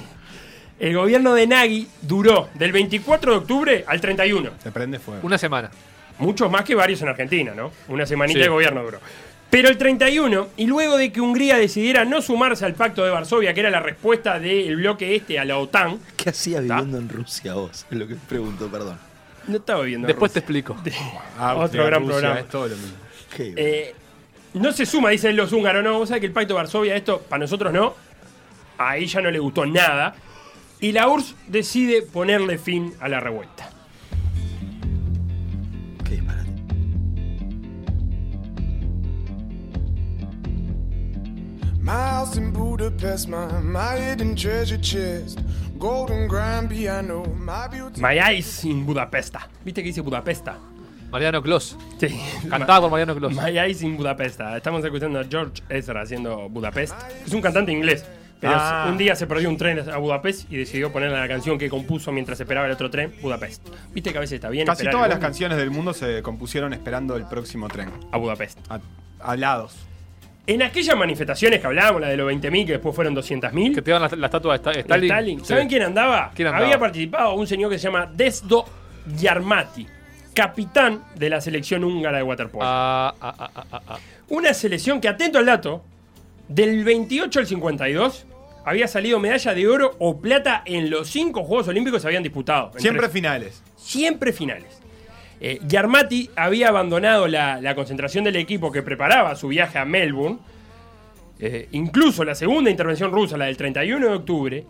El 0.80 0.94
gobierno 0.96 1.34
de 1.34 1.46
Nagy 1.46 1.86
duró 2.02 2.48
del 2.54 2.72
24 2.72 3.32
de 3.32 3.38
octubre 3.38 3.84
al 3.86 4.00
31. 4.00 4.50
Se 4.62 4.72
prende 4.72 4.98
fuego. 4.98 5.20
Una 5.24 5.38
semana. 5.38 5.70
Muchos 6.18 6.50
más 6.50 6.64
que 6.64 6.74
varios 6.74 7.00
en 7.02 7.08
Argentina, 7.08 7.52
¿no? 7.54 7.70
Una 7.88 8.06
semanita 8.06 8.38
Sí. 8.38 8.42
de 8.42 8.48
gobierno 8.48 8.82
duró. 8.82 8.98
Pero 9.50 9.68
el 9.68 9.78
31, 9.78 10.48
y 10.56 10.66
luego 10.66 10.96
de 10.96 11.12
que 11.12 11.20
Hungría 11.20 11.56
decidiera 11.56 12.04
no 12.04 12.20
sumarse 12.20 12.64
al 12.64 12.74
pacto 12.74 13.04
de 13.04 13.10
Varsovia, 13.10 13.54
que 13.54 13.60
era 13.60 13.70
la 13.70 13.78
respuesta 13.78 14.40
del 14.40 14.74
bloque 14.76 15.14
este 15.14 15.38
a 15.38 15.44
la 15.44 15.58
OTAN, 15.58 16.00
¿Qué 16.16 16.30
hacías 16.30 16.62
viviendo 16.62 16.98
en 16.98 17.08
Rusia 17.08 17.54
vos? 17.54 17.86
Es 17.88 17.96
lo 17.96 18.08
que 18.08 18.16
pregunto, 18.16 18.66
perdón. 18.68 18.98
no 19.46 19.56
estaba 19.58 19.82
viviendo. 19.82 20.06
en 20.08 20.12
Después 20.12 20.32
te 20.32 20.40
Rusia. 20.40 20.58
explico. 20.58 20.76
Ah, 21.38 21.54
Otro 21.54 21.82
de 21.82 21.86
gran 21.86 22.00
Rusia, 22.02 22.14
programa. 22.16 22.40
Es 22.40 22.48
todo 22.48 22.66
lo 22.66 22.76
mismo. 22.76 22.96
Eh, 23.38 23.94
no 24.54 24.72
se 24.72 24.86
suma, 24.86 25.10
dicen 25.10 25.36
los 25.36 25.52
húngaros, 25.52 25.82
no, 25.82 25.98
vos 25.98 26.08
sabés 26.08 26.20
que 26.20 26.26
el 26.26 26.32
pacto 26.32 26.54
de 26.54 26.58
Varsovia, 26.58 26.96
esto 26.96 27.20
para 27.20 27.40
nosotros 27.40 27.72
no. 27.72 27.94
A 28.78 28.96
ella 28.96 29.20
no 29.20 29.30
le 29.30 29.38
gustó 29.38 29.66
nada. 29.66 30.14
Y 30.80 30.92
la 30.92 31.08
URSS 31.08 31.34
decide 31.48 32.02
ponerle 32.02 32.58
fin 32.58 32.94
a 33.00 33.08
la 33.08 33.20
revuelta. 33.20 33.70
qué 36.04 36.16
disparate. 36.16 36.50
My 41.80 41.92
house 41.92 42.36
in 42.36 42.52
Budapest, 42.52 43.28
my, 43.28 43.60
my 43.60 43.96
hidden 43.98 44.36
treasure 44.36 44.78
chest, 44.78 45.38
golden 45.78 46.28
grand 46.28 46.70
piano, 46.70 47.24
my 47.36 47.68
beauty. 47.68 48.00
My 48.00 48.18
Eyes 48.20 48.64
in 48.64 48.86
Budapesta. 48.86 49.48
¿Viste 49.64 49.82
que 49.82 49.88
dice 49.88 50.00
Budapesta? 50.00 50.58
Mariano 51.14 51.40
Clos. 51.42 51.76
Sí. 52.00 52.08
Cantado 52.50 52.82
por 52.82 52.90
Mariano 52.90 53.14
Clos. 53.14 53.32
My 53.32 53.56
Eyes 53.56 53.82
in 53.82 53.96
Budapesta. 53.96 54.56
Estamos 54.56 54.84
escuchando 54.84 55.20
a 55.20 55.24
George 55.24 55.62
Ezra 55.68 56.02
haciendo 56.02 56.48
Budapest. 56.48 56.92
Es 57.24 57.32
un 57.32 57.40
cantante 57.40 57.70
inglés. 57.70 58.04
Pero 58.40 58.54
Ah. 58.56 58.88
un 58.90 58.98
día 58.98 59.14
se 59.14 59.28
perdió 59.28 59.48
un 59.48 59.56
tren 59.56 59.88
a 59.88 59.96
Budapest 59.98 60.52
y 60.52 60.56
decidió 60.56 60.90
ponerle 60.90 61.16
la 61.16 61.28
canción 61.28 61.56
que 61.56 61.70
compuso 61.70 62.10
mientras 62.10 62.40
esperaba 62.40 62.66
el 62.66 62.72
otro 62.72 62.90
tren, 62.90 63.14
Budapest. 63.22 63.64
Viste 63.92 64.10
que 64.10 64.18
a 64.18 64.20
veces 64.22 64.34
está 64.34 64.48
bien. 64.48 64.66
Casi 64.66 64.90
todas 64.90 65.08
las 65.08 65.20
canciones 65.20 65.56
del 65.56 65.70
mundo 65.70 65.94
se 65.94 66.20
compusieron 66.20 66.72
esperando 66.72 67.14
el 67.16 67.26
próximo 67.26 67.68
tren. 67.68 67.90
A 68.10 68.18
Budapest. 68.18 68.58
A, 68.68 68.80
alados. 69.20 69.76
En 70.48 70.62
aquellas 70.64 70.96
manifestaciones 70.96 71.60
que 71.60 71.66
hablábamos, 71.68 72.00
la 72.02 72.08
de 72.08 72.16
los 72.16 72.26
20.000, 72.30 72.66
que 72.66 72.72
después 72.72 72.92
fueron 72.94 73.14
200.000, 73.14 73.72
Que 73.72 73.82
te 73.82 73.92
dan 73.92 74.02
la, 74.02 74.08
la 74.14 74.26
estatua 74.26 74.58
de 74.58 74.58
Sta- 74.58 74.72
Stalin. 74.98 75.38
Sí. 75.40 75.46
¿Saben 75.46 75.68
quién 75.68 75.82
andaba? 75.84 76.32
¿Quién 76.34 76.48
andaba? 76.48 76.64
Había 76.66 76.78
participado 76.80 77.34
un 77.34 77.46
señor 77.46 77.70
que 77.70 77.78
se 77.78 77.84
llama 77.84 78.10
Desdo 78.12 78.64
Yarmati, 79.16 79.86
capitán 80.34 81.02
de 81.16 81.30
la 81.30 81.40
selección 81.40 81.84
húngara 81.84 82.18
de 82.18 82.22
waterpolo. 82.24 82.64
Ah, 82.66 83.14
ah, 83.20 83.34
ah, 83.38 83.50
ah, 83.54 83.64
ah, 83.72 83.82
ah. 83.88 83.98
Una 84.28 84.52
selección 84.54 85.00
que, 85.00 85.08
atento 85.08 85.38
al 85.38 85.46
dato, 85.46 85.82
del 86.48 86.84
28 86.84 87.40
al 87.40 87.46
52 87.46 88.26
había 88.66 88.88
salido 88.88 89.18
medalla 89.20 89.54
de 89.54 89.68
oro 89.68 89.94
o 89.98 90.20
plata 90.20 90.62
en 90.66 90.90
los 90.90 91.08
cinco 91.08 91.44
Juegos 91.44 91.68
Olímpicos 91.68 91.98
que 91.98 92.02
se 92.02 92.08
habían 92.08 92.22
disputado. 92.22 92.66
Entre- 92.68 92.80
Siempre 92.82 93.08
finales. 93.08 93.62
siempre 93.76 94.32
finales. 94.32 94.80
Eh, 95.40 95.58
Yarmati 95.66 96.30
había 96.36 96.68
abandonado 96.68 97.28
la, 97.28 97.60
la 97.60 97.74
concentración 97.74 98.24
del 98.24 98.36
equipo 98.36 98.72
que 98.72 98.82
preparaba 98.82 99.36
su 99.36 99.48
viaje 99.48 99.78
a 99.78 99.84
Melbourne. 99.84 100.38
Eh, 101.38 101.68
incluso 101.72 102.24
la 102.24 102.34
segunda 102.34 102.70
intervención 102.70 103.10
rusa, 103.12 103.36
la 103.36 103.46
del 103.46 103.56
31 103.56 104.06
de 104.08 104.14
octubre, 104.14 104.64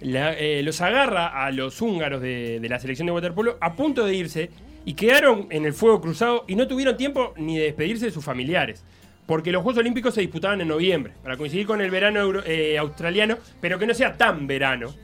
la- 0.00 0.32
eh, 0.32 0.62
los 0.62 0.80
agarra 0.80 1.44
a 1.44 1.50
los 1.52 1.80
húngaros 1.80 2.20
de, 2.20 2.58
de 2.60 2.68
la 2.68 2.80
selección 2.80 3.06
de 3.06 3.12
waterpolo 3.12 3.58
a 3.60 3.74
punto 3.74 4.04
de 4.04 4.14
irse 4.14 4.50
y 4.88 4.94
quedaron 4.94 5.46
en 5.50 5.66
el 5.66 5.74
fuego 5.74 6.00
cruzado 6.00 6.44
y 6.48 6.54
no 6.54 6.66
tuvieron 6.66 6.96
tiempo 6.96 7.34
ni 7.36 7.58
de 7.58 7.64
despedirse 7.64 8.06
de 8.06 8.10
sus 8.10 8.24
familiares. 8.24 8.82
Porque 9.26 9.52
los 9.52 9.62
Juegos 9.62 9.78
Olímpicos 9.80 10.14
se 10.14 10.22
disputaban 10.22 10.62
en 10.62 10.68
noviembre, 10.68 11.12
para 11.22 11.36
coincidir 11.36 11.66
con 11.66 11.82
el 11.82 11.90
verano 11.90 12.20
euro- 12.20 12.42
eh, 12.46 12.78
australiano, 12.78 13.36
pero 13.60 13.78
que 13.78 13.86
no 13.86 13.92
sea 13.92 14.16
tan 14.16 14.46
verano 14.46 14.94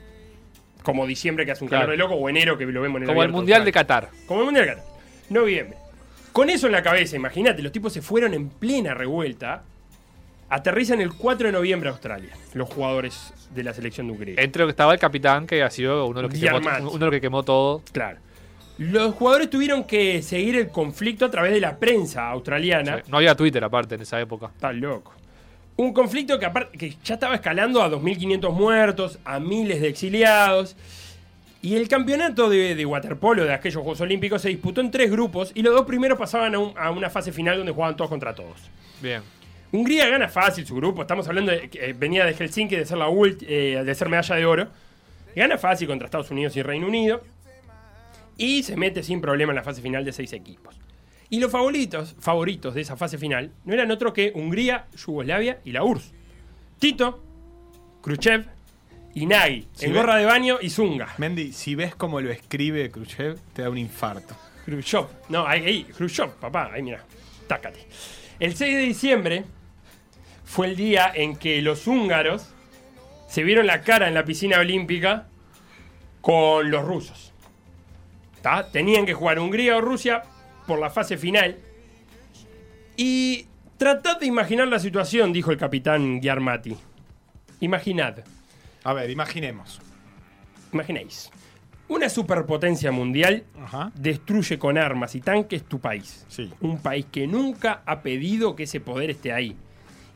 como 0.82 1.06
diciembre 1.06 1.44
que 1.44 1.52
hace 1.52 1.64
un 1.64 1.68
calor 1.70 1.90
de 1.90 1.96
loco 1.98 2.14
o 2.14 2.28
enero 2.30 2.56
que 2.56 2.64
lo 2.64 2.80
vemos 2.80 2.96
en 2.96 3.02
el 3.02 3.08
Como 3.08 3.22
el 3.22 3.30
Mundial 3.30 3.62
de. 3.64 3.72
Qatar. 3.72 4.08
Como 4.26 4.40
el 4.40 4.46
Mundial 4.46 4.64
de 4.66 4.72
Qatar. 4.74 4.86
Noviembre. 5.28 5.76
Con 6.32 6.48
eso 6.48 6.66
en 6.66 6.72
la 6.72 6.82
cabeza, 6.82 7.16
imagínate, 7.16 7.60
los 7.62 7.70
tipos 7.70 7.92
se 7.92 8.00
fueron 8.00 8.32
en 8.32 8.48
plena 8.48 8.94
revuelta. 8.94 9.64
Aterrizan 10.48 11.00
el 11.02 11.12
4 11.12 11.48
de 11.48 11.52
noviembre 11.52 11.88
a 11.88 11.92
Australia, 11.92 12.30
los 12.54 12.68
jugadores 12.68 13.32
de 13.54 13.64
la 13.64 13.72
selección 13.74 14.06
de 14.06 14.12
Hungría. 14.14 14.34
Entre 14.38 14.60
lo 14.60 14.66
que 14.66 14.70
estaba 14.70 14.92
el 14.94 14.98
capitán, 14.98 15.46
que 15.46 15.62
ha 15.62 15.70
sido 15.70 16.06
uno 16.06 16.20
de 16.20 16.22
los 16.28 16.32
que, 16.32 16.40
quemó, 16.40 16.58
uno 16.58 16.98
de 16.98 17.04
los 17.06 17.10
que 17.10 17.20
quemó 17.20 17.42
todo. 17.42 17.82
Claro. 17.92 18.18
Los 18.78 19.14
jugadores 19.14 19.50
tuvieron 19.50 19.84
que 19.84 20.20
seguir 20.22 20.56
el 20.56 20.68
conflicto 20.68 21.24
a 21.26 21.30
través 21.30 21.52
de 21.52 21.60
la 21.60 21.76
prensa 21.78 22.28
australiana. 22.30 22.98
Sí, 23.04 23.10
No 23.10 23.18
había 23.18 23.34
Twitter 23.36 23.62
aparte 23.62 23.94
en 23.94 24.02
esa 24.02 24.20
época. 24.20 24.46
Está 24.54 24.72
loco. 24.72 25.12
Un 25.76 25.92
conflicto 25.92 26.38
que, 26.38 26.46
aparte, 26.46 26.76
que 26.78 26.94
ya 27.04 27.14
estaba 27.14 27.34
escalando 27.36 27.82
a 27.82 27.90
2.500 27.90 28.52
muertos, 28.52 29.18
a 29.24 29.38
miles 29.40 29.80
de 29.80 29.88
exiliados. 29.88 30.76
Y 31.62 31.76
el 31.76 31.88
campeonato 31.88 32.50
de, 32.50 32.74
de 32.74 32.84
waterpolo 32.86 33.44
de 33.44 33.52
aquellos 33.54 33.82
Juegos 33.82 34.00
Olímpicos 34.00 34.42
se 34.42 34.50
disputó 34.50 34.80
en 34.80 34.90
tres 34.90 35.10
grupos 35.10 35.50
y 35.54 35.62
los 35.62 35.72
dos 35.74 35.86
primeros 35.86 36.18
pasaban 36.18 36.54
a, 36.54 36.58
un- 36.58 36.74
a 36.76 36.90
una 36.90 37.08
fase 37.10 37.32
final 37.32 37.56
donde 37.56 37.72
jugaban 37.72 37.96
todos 37.96 38.10
contra 38.10 38.34
todos. 38.34 38.58
Bien. 39.00 39.22
Hungría 39.72 40.08
gana 40.08 40.28
fácil 40.28 40.66
su 40.66 40.74
grupo. 40.76 41.02
Estamos 41.02 41.26
hablando 41.26 41.50
de 41.52 41.68
que 41.70 41.90
eh, 41.90 41.92
venía 41.98 42.24
de 42.26 42.34
Helsinki 42.34 42.76
de 42.76 42.84
ser 42.86 42.98
la 42.98 43.08
ult- 43.08 43.44
eh, 43.48 43.82
de 43.84 43.94
ser 43.94 44.08
medalla 44.08 44.34
de 44.36 44.46
oro. 44.46 44.68
Gana 45.34 45.58
fácil 45.58 45.88
contra 45.88 46.04
Estados 46.06 46.30
Unidos 46.30 46.54
y 46.56 46.62
Reino 46.62 46.86
Unido. 46.86 47.22
Y 48.36 48.62
se 48.62 48.76
mete 48.76 49.02
sin 49.02 49.20
problema 49.20 49.52
en 49.52 49.56
la 49.56 49.62
fase 49.62 49.82
final 49.82 50.04
de 50.04 50.12
seis 50.12 50.32
equipos. 50.32 50.78
Y 51.30 51.40
los 51.40 51.50
favoritos, 51.50 52.14
favoritos 52.18 52.74
de 52.74 52.82
esa 52.82 52.96
fase 52.96 53.18
final 53.18 53.52
no 53.64 53.74
eran 53.74 53.90
otro 53.90 54.12
que 54.12 54.32
Hungría, 54.34 54.86
Yugoslavia 54.96 55.60
y 55.64 55.72
la 55.72 55.82
URSS. 55.82 56.12
Tito, 56.78 57.22
Khrushchev 58.02 58.44
y 59.14 59.26
Nagy, 59.26 59.66
Si 59.72 59.86
en 59.86 59.94
gorra 59.94 60.16
de 60.16 60.26
baño 60.26 60.58
y 60.60 60.70
zunga. 60.70 61.14
Mendy, 61.18 61.52
si 61.52 61.74
ves 61.74 61.94
cómo 61.94 62.20
lo 62.20 62.30
escribe 62.30 62.90
Khrushchev, 62.90 63.38
te 63.52 63.62
da 63.62 63.70
un 63.70 63.78
infarto. 63.78 64.36
Khrushchev. 64.64 65.06
No, 65.28 65.46
ahí, 65.46 65.64
ahí, 65.64 65.84
Khrushchev, 65.84 66.30
papá, 66.34 66.70
ahí 66.72 66.82
mira. 66.82 67.04
Tácate. 67.46 67.86
El 68.40 68.54
6 68.56 68.76
de 68.76 68.82
diciembre 68.82 69.44
fue 70.44 70.66
el 70.66 70.76
día 70.76 71.10
en 71.14 71.36
que 71.36 71.62
los 71.62 71.86
húngaros 71.86 72.46
se 73.28 73.42
vieron 73.42 73.66
la 73.66 73.82
cara 73.82 74.08
en 74.08 74.14
la 74.14 74.24
piscina 74.24 74.60
olímpica 74.60 75.28
con 76.20 76.70
los 76.70 76.84
rusos. 76.84 77.33
¿Tá? 78.44 78.70
Tenían 78.70 79.06
que 79.06 79.14
jugar 79.14 79.38
Hungría 79.38 79.78
o 79.78 79.80
Rusia 79.80 80.22
por 80.66 80.78
la 80.78 80.90
fase 80.90 81.16
final. 81.16 81.56
Y 82.94 83.46
tratad 83.78 84.20
de 84.20 84.26
imaginar 84.26 84.68
la 84.68 84.78
situación, 84.78 85.32
dijo 85.32 85.50
el 85.50 85.56
capitán 85.56 86.20
Yarmati. 86.20 86.76
Imaginad. 87.60 88.18
A 88.84 88.92
ver, 88.92 89.08
imaginemos. 89.08 89.80
Imaginéis. 90.74 91.30
Una 91.88 92.10
superpotencia 92.10 92.92
mundial 92.92 93.44
Ajá. 93.62 93.90
destruye 93.94 94.58
con 94.58 94.76
armas 94.76 95.14
y 95.14 95.22
tanques 95.22 95.64
tu 95.64 95.78
país. 95.78 96.26
Sí. 96.28 96.52
Un 96.60 96.80
país 96.80 97.06
que 97.10 97.26
nunca 97.26 97.80
ha 97.86 98.02
pedido 98.02 98.54
que 98.56 98.64
ese 98.64 98.78
poder 98.78 99.08
esté 99.08 99.32
ahí. 99.32 99.56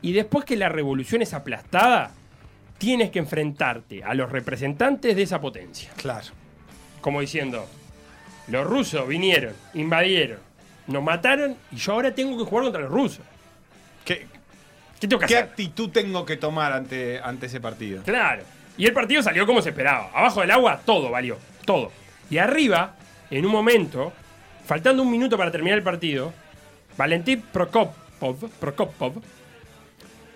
Y 0.03 0.11
después 0.11 0.45
que 0.45 0.55
la 0.55 0.69
revolución 0.69 1.23
es 1.23 1.33
aplastada, 1.33 2.11
tienes 2.77 3.09
que 3.09 3.17
enfrentarte 3.17 4.03
a 4.03 4.13
los 4.13 4.31
representantes 4.31 5.15
de 5.15 5.23
esa 5.23 5.41
potencia. 5.41 5.89
Claro. 5.97 6.27
Como 7.01 7.21
diciendo, 7.21 7.65
los 8.49 8.65
rusos 8.65 9.07
vinieron, 9.07 9.53
invadieron, 9.73 10.39
nos 10.87 11.03
mataron 11.03 11.55
y 11.71 11.75
yo 11.75 11.93
ahora 11.93 12.13
tengo 12.13 12.37
que 12.37 12.49
jugar 12.49 12.65
contra 12.65 12.81
los 12.81 12.91
rusos. 12.91 13.21
¿Qué, 14.03 14.27
¿Qué 14.99 15.07
tengo 15.07 15.19
que 15.19 15.27
qué 15.27 15.35
hacer? 15.37 15.49
actitud 15.49 15.89
tengo 15.89 16.25
que 16.25 16.37
tomar 16.37 16.73
ante, 16.73 17.19
ante 17.19 17.45
ese 17.45 17.61
partido? 17.61 18.03
Claro. 18.03 18.43
Y 18.77 18.85
el 18.85 18.93
partido 18.93 19.21
salió 19.21 19.45
como 19.45 19.61
se 19.61 19.69
esperaba. 19.69 20.09
Abajo 20.13 20.41
del 20.41 20.51
agua 20.51 20.81
todo 20.85 21.09
valió, 21.09 21.37
todo. 21.65 21.91
Y 22.29 22.37
arriba, 22.37 22.95
en 23.29 23.45
un 23.45 23.51
momento, 23.51 24.13
faltando 24.65 25.03
un 25.03 25.11
minuto 25.11 25.37
para 25.37 25.51
terminar 25.51 25.77
el 25.77 25.83
partido, 25.83 26.33
Valentín 26.97 27.41
Prokopov, 27.41 28.49
Prokopov 28.59 29.21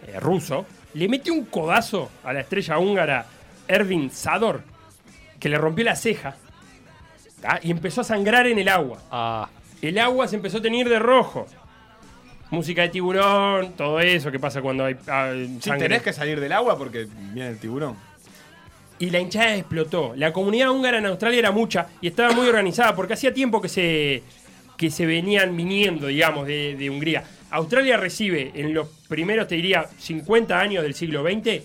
eh, 0.07 0.19
ruso, 0.19 0.65
le 0.93 1.07
mete 1.07 1.31
un 1.31 1.45
codazo 1.45 2.11
a 2.23 2.33
la 2.33 2.41
estrella 2.41 2.77
húngara 2.77 3.25
Ervin 3.67 4.11
Sador, 4.11 4.61
que 5.39 5.49
le 5.49 5.57
rompió 5.57 5.85
la 5.85 5.95
ceja 5.95 6.35
¿tá? 7.43 7.59
y 7.61 7.69
empezó 7.69 8.01
a 8.01 8.03
sangrar 8.03 8.47
en 8.47 8.57
el 8.57 8.67
agua. 8.69 8.97
Ah, 9.11 9.47
El 9.81 9.99
agua 9.99 10.27
se 10.27 10.35
empezó 10.37 10.57
a 10.57 10.61
teñir 10.61 10.89
de 10.89 10.97
rojo. 10.97 11.45
Música 12.49 12.83
de 12.83 12.89
tiburón, 12.89 13.73
todo 13.75 13.99
eso 13.99 14.31
que 14.31 14.39
pasa 14.39 14.61
cuando 14.61 14.85
hay 14.85 14.95
ah, 15.07 15.31
Sí, 15.35 15.59
sangre. 15.61 15.87
tenés 15.87 16.01
que 16.03 16.13
salir 16.13 16.39
del 16.39 16.51
agua 16.51 16.77
porque 16.77 17.07
viene 17.33 17.49
el 17.49 17.57
tiburón. 17.59 17.95
y 18.99 19.09
la 19.09 19.19
hinchada 19.19 19.55
explotó. 19.55 20.13
La 20.15 20.31
comunidad 20.31 20.69
húngara 20.71 20.99
en 20.99 21.05
Australia 21.07 21.39
era 21.39 21.51
mucha 21.51 21.87
y 21.99 22.07
estaba 22.07 22.31
muy 22.31 22.47
organizada 22.47 22.95
porque 22.95 23.13
hacía 23.13 23.33
tiempo 23.33 23.59
que 23.61 23.69
se, 23.69 24.23
que 24.77 24.89
se 24.91 25.05
venían 25.05 25.55
viniendo, 25.57 26.07
digamos, 26.07 26.45
de, 26.47 26.75
de 26.77 26.89
Hungría. 26.89 27.23
Australia 27.49 27.97
recibe 27.97 28.51
en 28.55 28.73
los 28.73 28.87
primeros, 29.09 29.47
te 29.47 29.55
diría, 29.55 29.85
50 29.97 30.57
años 30.59 30.83
del 30.83 30.93
siglo 30.93 31.23
XX, 31.23 31.61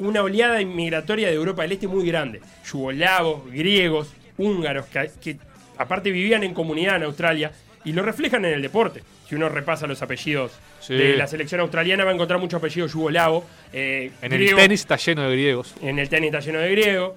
una 0.00 0.22
oleada 0.22 0.60
inmigratoria 0.60 1.28
de 1.28 1.34
Europa 1.34 1.62
del 1.62 1.72
Este 1.72 1.86
muy 1.88 2.04
grande. 2.06 2.40
Yugoslavos, 2.70 3.46
griegos, 3.50 4.08
húngaros, 4.38 4.86
que, 4.86 5.10
que 5.22 5.36
aparte 5.78 6.10
vivían 6.10 6.42
en 6.44 6.54
comunidad 6.54 6.96
en 6.96 7.04
Australia 7.04 7.52
y 7.84 7.92
lo 7.92 8.02
reflejan 8.02 8.44
en 8.44 8.54
el 8.54 8.62
deporte. 8.62 9.02
Si 9.28 9.34
uno 9.34 9.48
repasa 9.48 9.86
los 9.86 10.00
apellidos 10.02 10.52
Sí. 10.80 10.94
de 10.94 11.16
la 11.16 11.26
selección 11.28 11.60
australiana, 11.60 12.04
va 12.04 12.10
a 12.10 12.14
encontrar 12.14 12.40
muchos 12.40 12.58
apellidos 12.58 12.92
yugoslavos. 12.92 13.44
eh, 13.72 14.10
en 14.20 14.32
el 14.32 14.54
tenis 14.56 14.80
está 14.80 14.96
lleno 14.96 15.22
de 15.22 15.30
griegos. 15.36 15.74
En 15.80 15.98
el 16.00 16.08
tenis 16.08 16.28
está 16.34 16.40
lleno 16.40 16.58
de 16.58 16.70
griego. 16.70 17.16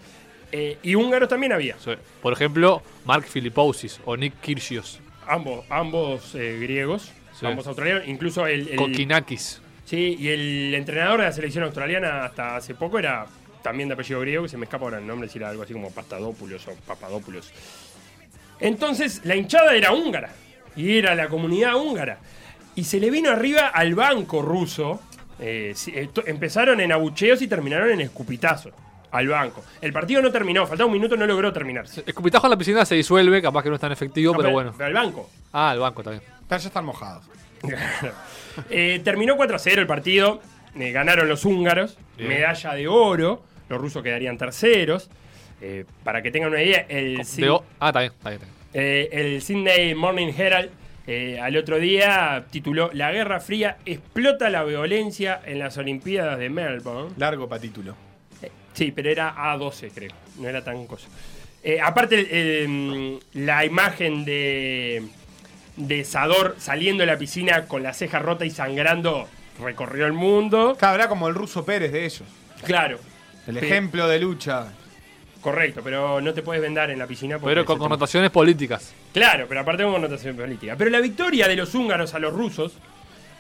eh, 0.52 0.78
y 0.84 0.96
húngaros 0.96 1.28
también 1.28 1.52
había. 1.52 1.76
Sí. 1.84 1.92
Por 2.22 2.32
ejemplo, 2.32 2.82
Mark 3.04 3.26
Filipousis 3.26 4.00
o 4.06 4.16
Nick 4.16 4.40
Kyrgios. 4.42 5.00
Ambos, 5.28 5.66
ambos 5.70 6.34
eh, 6.36 6.58
griegos. 6.62 7.12
Sí. 7.34 7.42
famoso 7.48 7.70
australiano. 7.70 8.02
Incluso 8.06 8.46
el, 8.48 8.70
el- 8.70 8.76
Kokinakis. 8.78 9.62
Sí, 9.84 10.16
y 10.20 10.30
el 10.30 10.74
entrenador 10.76 11.20
de 11.20 11.26
la 11.26 11.32
selección 11.34 11.64
australiana 11.66 12.24
hasta 12.26 12.56
hace 12.56 12.74
poco 12.76 12.98
era 13.00 13.26
también 13.66 13.90
de 13.90 13.96
apellido 13.96 14.20
griego, 14.20 14.44
que 14.44 14.50
se 14.50 14.58
me 14.58 14.66
escapa 14.66 14.86
ahora 14.86 15.00
el 15.00 15.08
nombre, 15.08 15.28
si 15.28 15.40
era 15.40 15.50
algo 15.50 15.64
así 15.64 15.74
como 15.74 15.90
Pastadopoulos 15.90 16.68
o 16.68 16.76
Papadopoulos. 16.86 17.52
Entonces, 18.60 19.22
la 19.26 19.36
hinchada 19.36 19.74
era 19.74 19.92
húngara, 19.92 20.30
y 20.76 21.00
era 21.00 21.16
la 21.16 21.28
comunidad 21.30 21.76
húngara. 21.76 22.20
Y 22.76 22.84
se 22.84 23.00
le 23.00 23.10
vino 23.10 23.32
arriba 23.32 23.68
al 23.70 23.96
banco 23.96 24.44
ruso. 24.44 25.02
eh, 25.40 25.74
eh, 25.88 26.10
empezaron 26.28 26.80
en 26.80 26.92
abucheos 26.92 27.42
y 27.42 27.48
terminaron 27.48 27.90
en 27.90 28.02
escupitazos 28.02 28.72
al 29.12 29.28
banco. 29.30 29.64
El 29.82 29.92
partido 29.92 30.22
no 30.22 30.32
terminó, 30.32 30.68
faltaba 30.68 30.86
un 30.88 30.94
minuto, 30.94 31.18
no 31.18 31.26
logró 31.26 31.52
terminarse. 31.52 32.04
Escupitajo 32.06 32.46
en 32.46 32.52
la 32.52 32.58
piscina 32.58 32.86
se 32.86 32.94
disuelve, 32.96 33.42
capaz 33.42 33.64
que 33.64 33.70
no 33.70 33.76
es 33.76 33.82
tan 33.82 33.92
efectivo, 33.92 34.34
No, 34.34 34.38
pero 34.38 34.52
bueno. 34.52 34.74
Pero 34.78 34.86
al 34.88 34.94
banco. 34.94 35.30
Ah, 35.54 35.72
el 35.74 35.80
banco 35.80 36.04
también. 36.04 36.22
Ya 36.50 36.56
están 36.58 36.86
mojados. 36.86 37.26
Eh, 38.70 39.02
terminó 39.04 39.36
4 39.36 39.56
a 39.56 39.60
0 39.60 39.82
el 39.82 39.88
partido. 39.88 40.40
eh, 40.80 40.92
ganaron 40.92 41.28
los 41.28 41.44
húngaros. 41.46 41.98
Bien. 42.18 42.30
Medalla 42.30 42.74
de 42.74 42.88
oro. 42.88 43.44
Los 43.70 43.80
rusos 43.82 44.04
quedarían 44.04 44.38
terceros. 44.38 45.10
Eh, 45.62 45.86
para 46.04 46.22
que 46.22 46.32
tengan 46.32 46.50
una 46.52 46.62
idea, 46.62 46.86
el, 46.90 47.18
De 47.18 47.24
Syd- 47.24 47.50
o- 47.50 47.64
ah, 47.80 47.88
está 47.90 48.00
bien, 48.02 48.12
está 48.12 48.30
bien. 48.30 48.42
está 48.42 48.54
bien. 48.74 48.86
eh, 48.86 49.10
el 49.12 49.42
Sydney 49.42 49.96
Morning 49.96 50.32
Herald 50.38 50.70
eh, 51.08 51.40
al 51.40 51.56
otro 51.56 51.78
día 51.80 52.46
tituló 52.52 52.90
La 52.94 53.12
Guerra 53.12 53.40
Fría 53.40 53.78
explota 53.86 54.50
la 54.50 54.64
violencia 54.64 55.40
en 55.46 55.60
las 55.60 55.78
Olimpiadas 55.78 56.40
de 56.40 56.50
Melbourne. 56.50 57.12
Largo 57.18 57.48
para 57.48 57.62
título. 57.62 57.96
Eh, 58.42 58.52
Sí, 58.74 58.92
pero 58.92 59.10
era 59.10 59.34
A12, 59.36 59.92
creo. 59.94 60.12
No 60.40 60.50
era 60.50 60.64
tan 60.64 60.86
cosa. 60.88 61.08
Eh, 61.64 61.80
aparte, 61.82 62.28
eh, 62.30 63.20
la 63.34 63.64
imagen 63.66 64.26
de, 64.26 65.04
de 65.78 66.04
Sador 66.04 66.56
saliendo 66.60 67.02
de 67.02 67.08
la 67.08 67.18
piscina 67.18 67.66
con 67.68 67.82
la 67.82 67.94
ceja 67.94 68.20
rota 68.20 68.46
y 68.46 68.50
sangrando 68.52 69.28
recorrió 69.62 70.06
el 70.06 70.14
mundo. 70.14 70.76
Cabrá 70.78 71.08
como 71.08 71.28
el 71.30 71.36
ruso 71.36 71.64
Pérez 71.66 71.92
de 71.94 72.04
ellos. 72.06 72.24
Claro, 72.66 73.00
El 73.48 73.58
ejemplo 73.58 74.08
de 74.08 74.20
lucha. 74.20 74.68
correcto, 75.42 75.82
pero 75.84 76.20
no 76.22 76.34
te 76.34 76.42
puedes 76.42 76.62
vendar 76.62 76.90
en 76.90 76.98
la 77.00 77.06
piscina. 77.08 77.38
porque 77.38 77.52
Pero 77.52 77.66
con 77.66 77.76
se 77.76 77.78
te- 77.78 77.84
connotaciones 77.84 78.32
políticas. 78.32 78.94
Claro, 79.14 79.46
pero 79.48 79.62
aparte 79.62 79.84
con 79.84 79.94
connotación 79.94 80.36
política. 80.36 80.76
Pero 80.78 80.90
la 80.90 81.00
victoria 81.00 81.48
de 81.48 81.56
los 81.56 81.76
húngaros 81.76 82.14
a 82.16 82.20
los 82.20 82.34
rusos, 82.34 82.74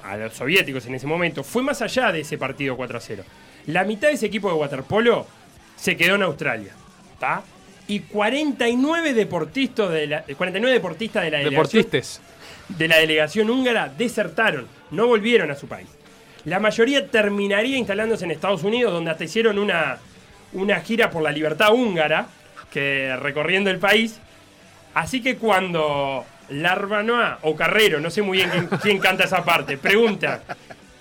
a 0.04 0.16
los 0.18 0.34
soviéticos 0.34 0.86
en 0.86 0.96
ese 0.96 1.08
momento, 1.08 1.44
fue 1.44 1.64
más 1.64 1.82
allá 1.82 2.12
de 2.12 2.20
ese 2.22 2.38
partido 2.38 2.78
4 2.78 2.98
a 2.98 3.02
0. 3.02 3.24
La 3.68 3.84
mitad 3.84 4.10
de 4.10 4.14
ese 4.14 4.28
equipo 4.28 4.50
de 4.50 4.54
waterpolo 4.56 5.26
se 5.76 5.98
quedó 5.98 6.16
en 6.16 6.22
Australia. 6.24 6.74
¿Está? 7.14 7.42
Y 7.88 8.02
49 8.02 9.14
deportistas 9.14 9.90
de 9.92 10.08
la, 10.08 10.22
49 10.24 10.74
deportistas 10.76 11.24
de 11.24 11.32
la 11.32 11.38
delegación, 11.40 11.82
Deportistas. 11.82 12.22
de 12.70 12.88
la 12.88 12.98
delegación 12.98 13.50
húngara 13.50 13.90
desertaron, 13.90 14.68
no 14.92 15.08
volvieron 15.08 15.50
a 15.52 15.56
su 15.56 15.68
país. 15.68 15.88
La 16.46 16.60
mayoría 16.60 17.08
terminaría 17.08 17.78
instalándose 17.78 18.26
en 18.26 18.32
Estados 18.32 18.64
Unidos, 18.64 18.94
donde 18.94 19.12
hasta 19.12 19.24
hicieron 19.24 19.58
una, 19.58 19.98
una 20.54 20.80
gira 20.82 21.10
por 21.10 21.24
la 21.24 21.32
libertad 21.32 21.74
húngara, 21.74 22.28
que 22.72 23.16
recorriendo 23.20 23.70
el 23.72 23.80
país. 23.80 24.20
Así 24.94 25.22
que 25.22 25.38
cuando 25.38 26.24
Larbanoa 26.50 27.40
o 27.42 27.56
Carrero, 27.56 28.00
no 28.00 28.10
sé 28.12 28.22
muy 28.22 28.38
bien 28.38 28.50
quién, 28.52 28.68
quién 28.82 29.00
canta 29.00 29.24
esa 29.24 29.44
parte, 29.44 29.78
pregunta, 29.78 30.44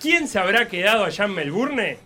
¿quién 0.01 0.27
se 0.27 0.39
habrá 0.39 0.67
quedado 0.67 1.05
allá 1.05 1.25
en 1.25 1.33
Melbourne? 1.35 1.97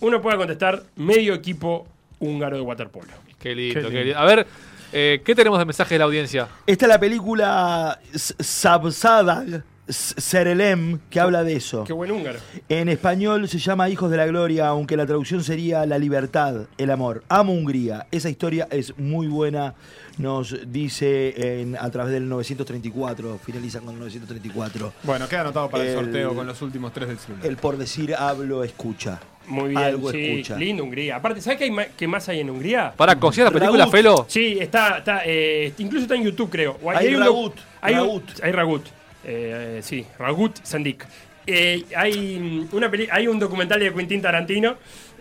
Uno 0.00 0.20
puede 0.22 0.36
contestar, 0.38 0.82
medio 0.96 1.34
equipo 1.34 1.86
húngaro 2.18 2.56
de 2.56 2.62
waterpolo. 2.62 3.12
Qué 3.38 3.54
lindo, 3.54 3.74
Qué 3.74 3.80
qué 3.86 3.90
lindo. 3.90 4.04
lindo. 4.04 4.18
A 4.18 4.24
ver, 4.24 4.46
eh, 4.92 5.20
¿qué 5.24 5.34
tenemos 5.34 5.58
de 5.58 5.64
mensaje 5.66 5.94
de 5.94 5.98
la 5.98 6.04
audiencia? 6.06 6.48
Esta 6.66 6.86
es 6.86 6.88
la 6.88 6.98
película 6.98 7.98
S- 8.14 8.34
Sabzadag 8.38 9.46
S- 9.48 9.62
Serelem 9.88 10.98
que 11.10 11.20
habla 11.20 11.44
de 11.44 11.54
eso. 11.54 11.84
Qué 11.84 11.92
buen 11.92 12.10
húngaro. 12.10 12.38
En 12.68 12.88
español 12.88 13.48
se 13.48 13.58
llama 13.58 13.88
Hijos 13.88 14.10
de 14.10 14.16
la 14.16 14.26
Gloria, 14.26 14.68
aunque 14.68 14.96
la 14.96 15.06
traducción 15.06 15.44
sería 15.44 15.86
La 15.86 15.98
libertad, 15.98 16.62
el 16.78 16.90
amor. 16.90 17.22
Amo 17.28 17.52
Hungría. 17.52 18.06
Esa 18.10 18.28
historia 18.28 18.66
es 18.70 18.98
muy 18.98 19.26
buena. 19.28 19.74
Nos 20.18 20.56
dice 20.72 21.60
en- 21.60 21.76
a 21.76 21.90
través 21.90 22.12
del 22.12 22.28
934, 22.28 23.38
finaliza 23.44 23.80
con 23.80 23.94
el 23.94 24.00
934. 24.00 24.92
Bueno, 25.02 25.28
queda 25.28 25.42
anotado 25.42 25.68
para 25.68 25.84
el, 25.84 25.90
El- 25.90 25.94
sorteo 25.96 26.34
con 26.34 26.46
los 26.46 26.60
últimos 26.62 26.92
tres 26.92 27.08
del 27.08 27.18
celular. 27.18 27.46
El 27.46 27.56
por 27.56 27.76
decir 27.76 28.14
hablo, 28.14 28.64
escucha. 28.64 29.20
Muy 29.46 29.68
bien, 29.68 29.78
Algo 29.78 30.10
sí, 30.10 30.18
escucha. 30.24 30.56
lindo 30.56 30.82
Hungría. 30.82 31.16
Aparte, 31.16 31.40
¿sabes 31.40 31.58
qué, 31.58 31.64
hay 31.66 31.72
qué 31.96 32.08
más 32.08 32.28
hay 32.28 32.40
en 32.40 32.50
Hungría? 32.50 32.92
Para, 32.96 33.14
¿conocías 33.20 33.44
la 33.44 33.52
película. 33.56 33.86
Felo? 33.86 34.24
Sí, 34.28 34.56
está, 34.60 34.98
está 34.98 35.20
eh, 35.24 35.72
incluso 35.78 36.02
está 36.04 36.16
en 36.16 36.24
YouTube, 36.24 36.50
creo. 36.50 36.76
O 36.82 36.90
Hay 36.90 37.14
un 37.14 37.20
Ragut, 37.20 37.54
Hay, 37.80 37.94
un- 37.94 38.00
Ragut. 38.00 38.24
hay 38.42 38.50
Ragut. 38.52 38.86
Eh, 39.28 39.80
sí, 39.82 40.06
Ragut 40.18 40.56
Sandik. 40.62 41.04
Eh, 41.48 41.84
hay, 41.96 42.38
mm, 42.38 42.68
una 42.76 42.90
peli- 42.90 43.08
hay 43.10 43.26
un 43.26 43.38
documental 43.40 43.80
de 43.80 43.92
Quentin 43.92 44.22
Tarantino 44.22 44.76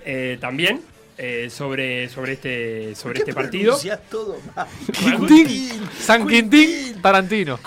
eh, 0.05 0.37
también 0.39 0.81
eh, 1.17 1.49
sobre, 1.49 2.09
sobre 2.09 2.33
este, 2.33 2.95
sobre 2.95 3.19
este 3.19 3.33
partido. 3.33 3.77
Todo 4.09 4.37
mal. 4.55 4.67
Quintín, 4.91 5.71
San 5.99 6.27
Quintín, 6.27 7.01
Tarantino. 7.01 7.59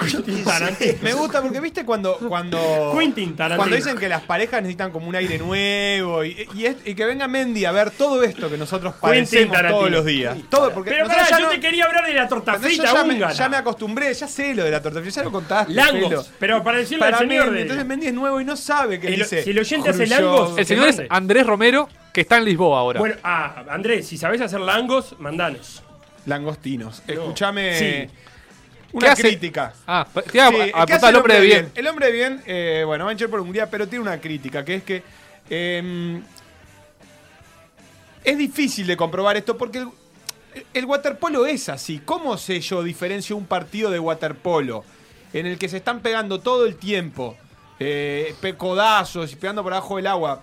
Tarantino. 0.45 0.95
Me 1.03 1.13
gusta 1.15 1.43
porque, 1.43 1.61
viste, 1.61 1.85
cuando. 1.85 2.19
cuando 2.19 2.59
Tarantino. 2.95 3.57
Cuando 3.57 3.77
dicen 3.77 3.97
que 3.97 4.09
las 4.09 4.23
parejas 4.23 4.61
necesitan 4.63 4.91
como 4.91 5.09
un 5.09 5.15
aire 5.17 5.39
nuevo 5.39 6.25
y, 6.25 6.49
y 6.55 6.67
es- 6.67 6.77
y 6.85 6.95
que 6.95 7.05
venga 7.07 7.27
Mendy 7.29 7.65
a 7.65 7.73
ver 7.73 7.91
todo 7.91 8.23
esto 8.23 8.51
que 8.51 8.59
nosotros 8.59 8.95
padecemos 9.01 9.57
todos 9.69 9.91
los 9.91 10.05
días. 10.05 10.37
Todo, 10.51 10.73
porque 10.73 10.91
Pero 10.91 11.07
pará, 11.07 11.27
yo 11.31 11.41
no- 11.41 11.49
te 11.49 11.61
quería 11.61 11.85
hablar 11.87 12.07
de 12.07 12.15
la 12.15 12.29
torta 12.29 12.55
frita 12.59 12.85
ya, 12.93 13.05
me, 13.05 13.15
húngara. 13.15 13.33
ya 13.33 13.49
me 13.49 13.57
acostumbré, 13.57 14.13
ya 14.15 14.29
sé 14.29 14.55
lo 14.55 14.65
de 14.65 14.71
la 14.71 14.83
torta 14.83 15.01
frita, 15.01 15.17
ya 15.17 15.25
lo 15.25 15.33
contaste. 15.33 15.73
Langos. 15.73 16.31
Pero 16.39 16.63
para 16.63 16.79
decirle 16.79 16.99
Para 17.05 17.19
al 17.19 17.29
señor 17.29 17.45
Mendy, 17.47 17.57
de- 17.57 17.63
entonces 17.63 17.87
Mendy 17.87 18.07
es 18.09 18.15
nuevo 18.15 18.41
y 18.41 18.45
no 18.45 18.57
sabe 18.57 19.01
que 19.01 19.09
El- 19.09 19.17
dice. 19.17 19.43
si 19.43 19.51
el 19.51 19.59
oyente 19.59 19.89
hace 19.91 20.05
Khrushchev. 20.05 20.21
langos- 20.25 20.59
El 20.59 20.67
señor 20.67 20.89
es. 20.89 21.03
Andrés 21.09 21.47
Romero, 21.47 21.89
que 22.13 22.21
está 22.23 22.39
en 22.39 22.45
Lisboa 22.45 22.81
ahora. 22.81 23.01
Bueno, 23.01 23.17
ah, 23.23 23.65
Andrés, 23.71 24.07
si 24.09 24.17
sabés 24.19 24.41
hacer 24.41 24.61
langos, 24.61 25.15
mandanos. 25.19 25.83
Langostinos. 26.27 27.03
No. 27.07 27.13
Escúchame. 27.15 27.79
Sí. 27.79 28.11
Una 28.93 29.15
crítica. 29.15 29.75
ah, 29.87 30.07
te 30.13 30.37
iba 30.39 30.47
a- 30.47 30.51
Sí, 30.51 30.57
a 30.61 30.65
¿qué 30.65 30.71
apuntar 30.71 30.97
hace 30.97 31.07
al 31.07 31.17
hombre 31.17 31.35
de 31.35 31.41
bien. 31.43 31.73
El 31.75 31.87
hombre 31.87 32.07
de 32.07 32.13
bien, 32.13 32.43
eh, 32.47 32.83
bueno, 32.87 33.05
va 33.05 33.11
a 33.11 33.13
hinchar 33.13 33.29
por 33.29 33.41
Hungría, 33.41 33.69
pero 33.71 33.87
tiene 33.87 34.03
una 34.03 34.19
crítica, 34.21 34.65
que 34.65 34.75
es 34.77 34.83
que 34.83 35.03
eh, 35.51 36.21
es 38.25 38.39
difícil 38.39 38.87
de 38.87 38.97
comprobar 38.97 39.37
esto 39.37 39.57
porque 39.57 39.79
el, 39.79 39.89
el 40.75 40.85
waterpolo 40.87 41.47
es 41.47 41.69
así. 41.69 42.01
¿Cómo 42.05 42.37
sé 42.39 42.61
yo 42.61 42.83
diferencio 42.83 43.37
un 43.37 43.47
partido 43.47 43.91
de 43.91 43.99
waterpolo 43.99 44.85
en 45.33 45.47
el 45.47 45.59
que 45.59 45.69
se 45.69 45.79
están 45.79 46.01
pegando 46.01 46.41
todo 46.41 46.67
el 46.67 46.77
tiempo, 46.77 47.37
eh, 47.79 48.35
codazos 48.57 49.33
y 49.33 49.37
pegando 49.37 49.63
por 49.63 49.73
abajo 49.73 49.97
del 49.97 50.07
agua? 50.07 50.43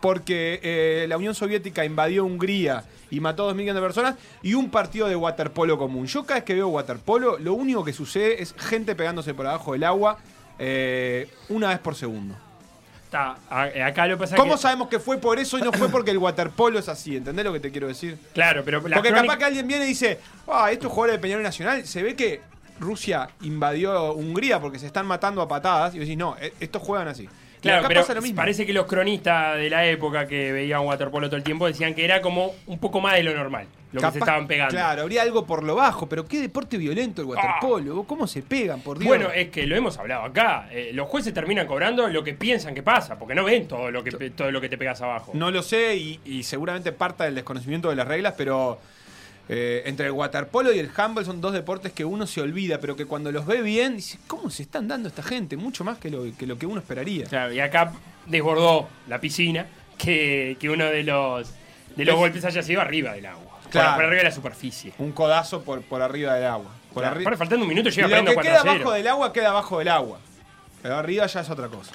Porque 0.00 0.60
eh, 0.62 1.06
la 1.08 1.16
Unión 1.16 1.34
Soviética 1.34 1.84
invadió 1.84 2.24
Hungría 2.24 2.84
y 3.10 3.20
mató 3.20 3.44
a 3.44 3.46
dos 3.46 3.54
millones 3.56 3.76
de 3.80 3.86
personas 3.86 4.14
y 4.42 4.54
un 4.54 4.70
partido 4.70 5.08
de 5.08 5.16
waterpolo 5.16 5.78
común. 5.78 6.06
Yo 6.06 6.24
cada 6.24 6.40
vez 6.40 6.44
que 6.44 6.54
veo 6.54 6.68
waterpolo, 6.68 7.38
lo 7.38 7.54
único 7.54 7.84
que 7.84 7.92
sucede 7.92 8.42
es 8.42 8.54
gente 8.58 8.94
pegándose 8.94 9.32
por 9.34 9.46
abajo 9.46 9.72
del 9.72 9.84
agua 9.84 10.18
eh, 10.58 11.28
una 11.48 11.68
vez 11.68 11.78
por 11.78 11.94
segundo. 11.94 12.34
Está, 13.04 13.36
eh, 13.72 13.82
acá 13.82 14.06
lo 14.08 14.16
que 14.16 14.20
pasa 14.22 14.36
¿Cómo 14.36 14.54
que... 14.56 14.58
sabemos 14.60 14.88
que 14.88 14.98
fue 14.98 15.18
por 15.18 15.38
eso 15.38 15.58
y 15.58 15.62
no 15.62 15.72
fue 15.72 15.88
porque 15.88 16.10
el 16.10 16.18
waterpolo 16.18 16.78
es 16.78 16.88
así? 16.88 17.16
¿Entendés 17.16 17.44
lo 17.44 17.52
que 17.52 17.60
te 17.60 17.70
quiero 17.70 17.86
decir? 17.86 18.18
Claro, 18.34 18.62
pero 18.64 18.80
Porque 18.82 18.98
crónica- 19.00 19.20
capaz 19.22 19.38
que 19.38 19.44
alguien 19.44 19.66
viene 19.68 19.84
y 19.84 19.88
dice, 19.88 20.18
ah, 20.48 20.70
estos 20.72 20.90
jugadores 20.90 21.18
de 21.18 21.22
Peñarol 21.22 21.44
Nacional, 21.44 21.86
se 21.86 22.02
ve 22.02 22.16
que 22.16 22.40
Rusia 22.80 23.28
invadió 23.42 24.12
Hungría 24.12 24.60
porque 24.60 24.78
se 24.80 24.86
están 24.86 25.06
matando 25.06 25.40
a 25.40 25.46
patadas. 25.48 25.94
Y 25.94 25.98
vos 25.98 26.06
decís, 26.06 26.18
no, 26.18 26.36
e- 26.40 26.52
estos 26.58 26.82
juegan 26.82 27.06
así. 27.08 27.28
Claro, 27.66 27.78
acá 27.80 27.88
pero 27.88 28.00
pasa 28.00 28.14
lo 28.14 28.22
mismo. 28.22 28.36
parece 28.36 28.64
que 28.66 28.72
los 28.72 28.86
cronistas 28.86 29.56
de 29.56 29.70
la 29.70 29.86
época 29.86 30.26
que 30.26 30.52
veían 30.52 30.80
waterpolo 30.86 31.28
todo 31.28 31.36
el 31.36 31.42
tiempo 31.42 31.66
decían 31.66 31.94
que 31.94 32.04
era 32.04 32.20
como 32.22 32.54
un 32.66 32.78
poco 32.78 33.00
más 33.00 33.14
de 33.14 33.22
lo 33.22 33.34
normal, 33.34 33.66
lo 33.92 34.00
que 34.00 34.10
se 34.12 34.18
estaban 34.18 34.46
pegando. 34.46 34.72
Claro, 34.72 35.02
habría 35.02 35.22
algo 35.22 35.46
por 35.46 35.62
lo 35.62 35.74
bajo, 35.74 36.08
pero 36.08 36.24
qué 36.26 36.40
deporte 36.40 36.78
violento 36.78 37.22
el 37.22 37.28
waterpolo. 37.28 38.04
¿Cómo 38.04 38.26
se 38.26 38.42
pegan, 38.42 38.80
por 38.80 38.98
Dios? 38.98 39.08
Bueno, 39.08 39.30
es 39.30 39.48
que 39.48 39.66
lo 39.66 39.76
hemos 39.76 39.98
hablado 39.98 40.22
acá. 40.24 40.68
eh, 40.70 40.90
los 40.92 41.08
jueces 41.08 41.32
terminan 41.34 41.66
cobrando 41.66 42.08
lo 42.08 42.22
que 42.24 42.34
piensan 42.34 42.74
que 42.74 42.82
pasa, 42.82 43.18
porque 43.18 43.34
no 43.34 43.44
ven 43.44 43.68
todo 43.68 43.90
lo 43.90 44.02
que, 44.02 44.30
todo 44.30 44.50
lo 44.50 44.60
que 44.60 44.68
te 44.68 44.78
pegas 44.78 45.00
abajo. 45.02 45.32
No 45.34 45.50
lo 45.50 45.62
sé 45.62 45.96
y, 45.96 46.20
y 46.24 46.42
seguramente 46.42 46.92
parta 46.92 47.24
del 47.24 47.34
desconocimiento 47.34 47.90
de 47.90 47.96
las 47.96 48.06
reglas, 48.08 48.34
pero 48.36 48.78
eh, 49.48 49.82
entre 49.86 50.06
el 50.06 50.12
waterpolo 50.12 50.72
y 50.72 50.78
el 50.78 50.90
handball 50.96 51.24
son 51.24 51.40
dos 51.40 51.52
deportes 51.52 51.92
que 51.92 52.04
uno 52.04 52.26
se 52.26 52.40
olvida, 52.40 52.78
pero 52.78 52.96
que 52.96 53.04
cuando 53.06 53.30
los 53.32 53.46
ve 53.46 53.62
bien, 53.62 53.96
dice, 53.96 54.18
¿cómo 54.26 54.50
se 54.50 54.62
están 54.64 54.88
dando 54.88 55.08
esta 55.08 55.22
gente? 55.22 55.56
Mucho 55.56 55.84
más 55.84 55.98
que 55.98 56.10
lo 56.10 56.24
que, 56.36 56.46
lo 56.46 56.58
que 56.58 56.66
uno 56.66 56.80
esperaría. 56.80 57.26
Claro, 57.26 57.52
y 57.52 57.60
acá 57.60 57.92
desbordó 58.26 58.88
la 59.08 59.20
piscina 59.20 59.66
que, 59.98 60.56
que 60.58 60.68
uno 60.70 60.86
de 60.86 61.02
los, 61.04 61.48
de 61.96 62.04
los 62.04 62.14
Es- 62.14 62.18
golpes 62.20 62.44
haya 62.44 62.62
sido 62.62 62.80
arriba 62.80 63.12
del 63.12 63.26
agua. 63.26 63.60
Claro. 63.70 63.94
Por, 63.96 64.04
arriba 64.04 64.18
de 64.18 64.24
la 64.28 64.32
superficie. 64.34 64.92
Un 64.98 65.12
codazo 65.12 65.62
por, 65.62 65.82
por 65.82 66.00
arriba 66.02 66.34
del 66.34 66.44
agua. 66.46 66.70
Por 66.92 67.02
Claro, 67.02 67.36
faltando 67.36 67.64
un 67.64 67.68
minuto 67.68 67.88
y 67.88 67.92
llega 67.92 68.08
lo 68.08 68.14
perdiendo 68.24 68.30
que 68.30 68.34
4 68.36 68.50
queda 68.50 68.58
a 68.60 68.62
0. 68.62 68.74
abajo 68.74 68.92
del 68.92 69.06
agua 69.08 69.32
queda 69.32 69.48
abajo 69.50 69.78
del 69.80 69.88
agua. 69.88 70.18
Pero 70.82 70.96
arriba 70.96 71.26
ya 71.26 71.40
es 71.40 71.50
otra 71.50 71.68
cosa. 71.68 71.92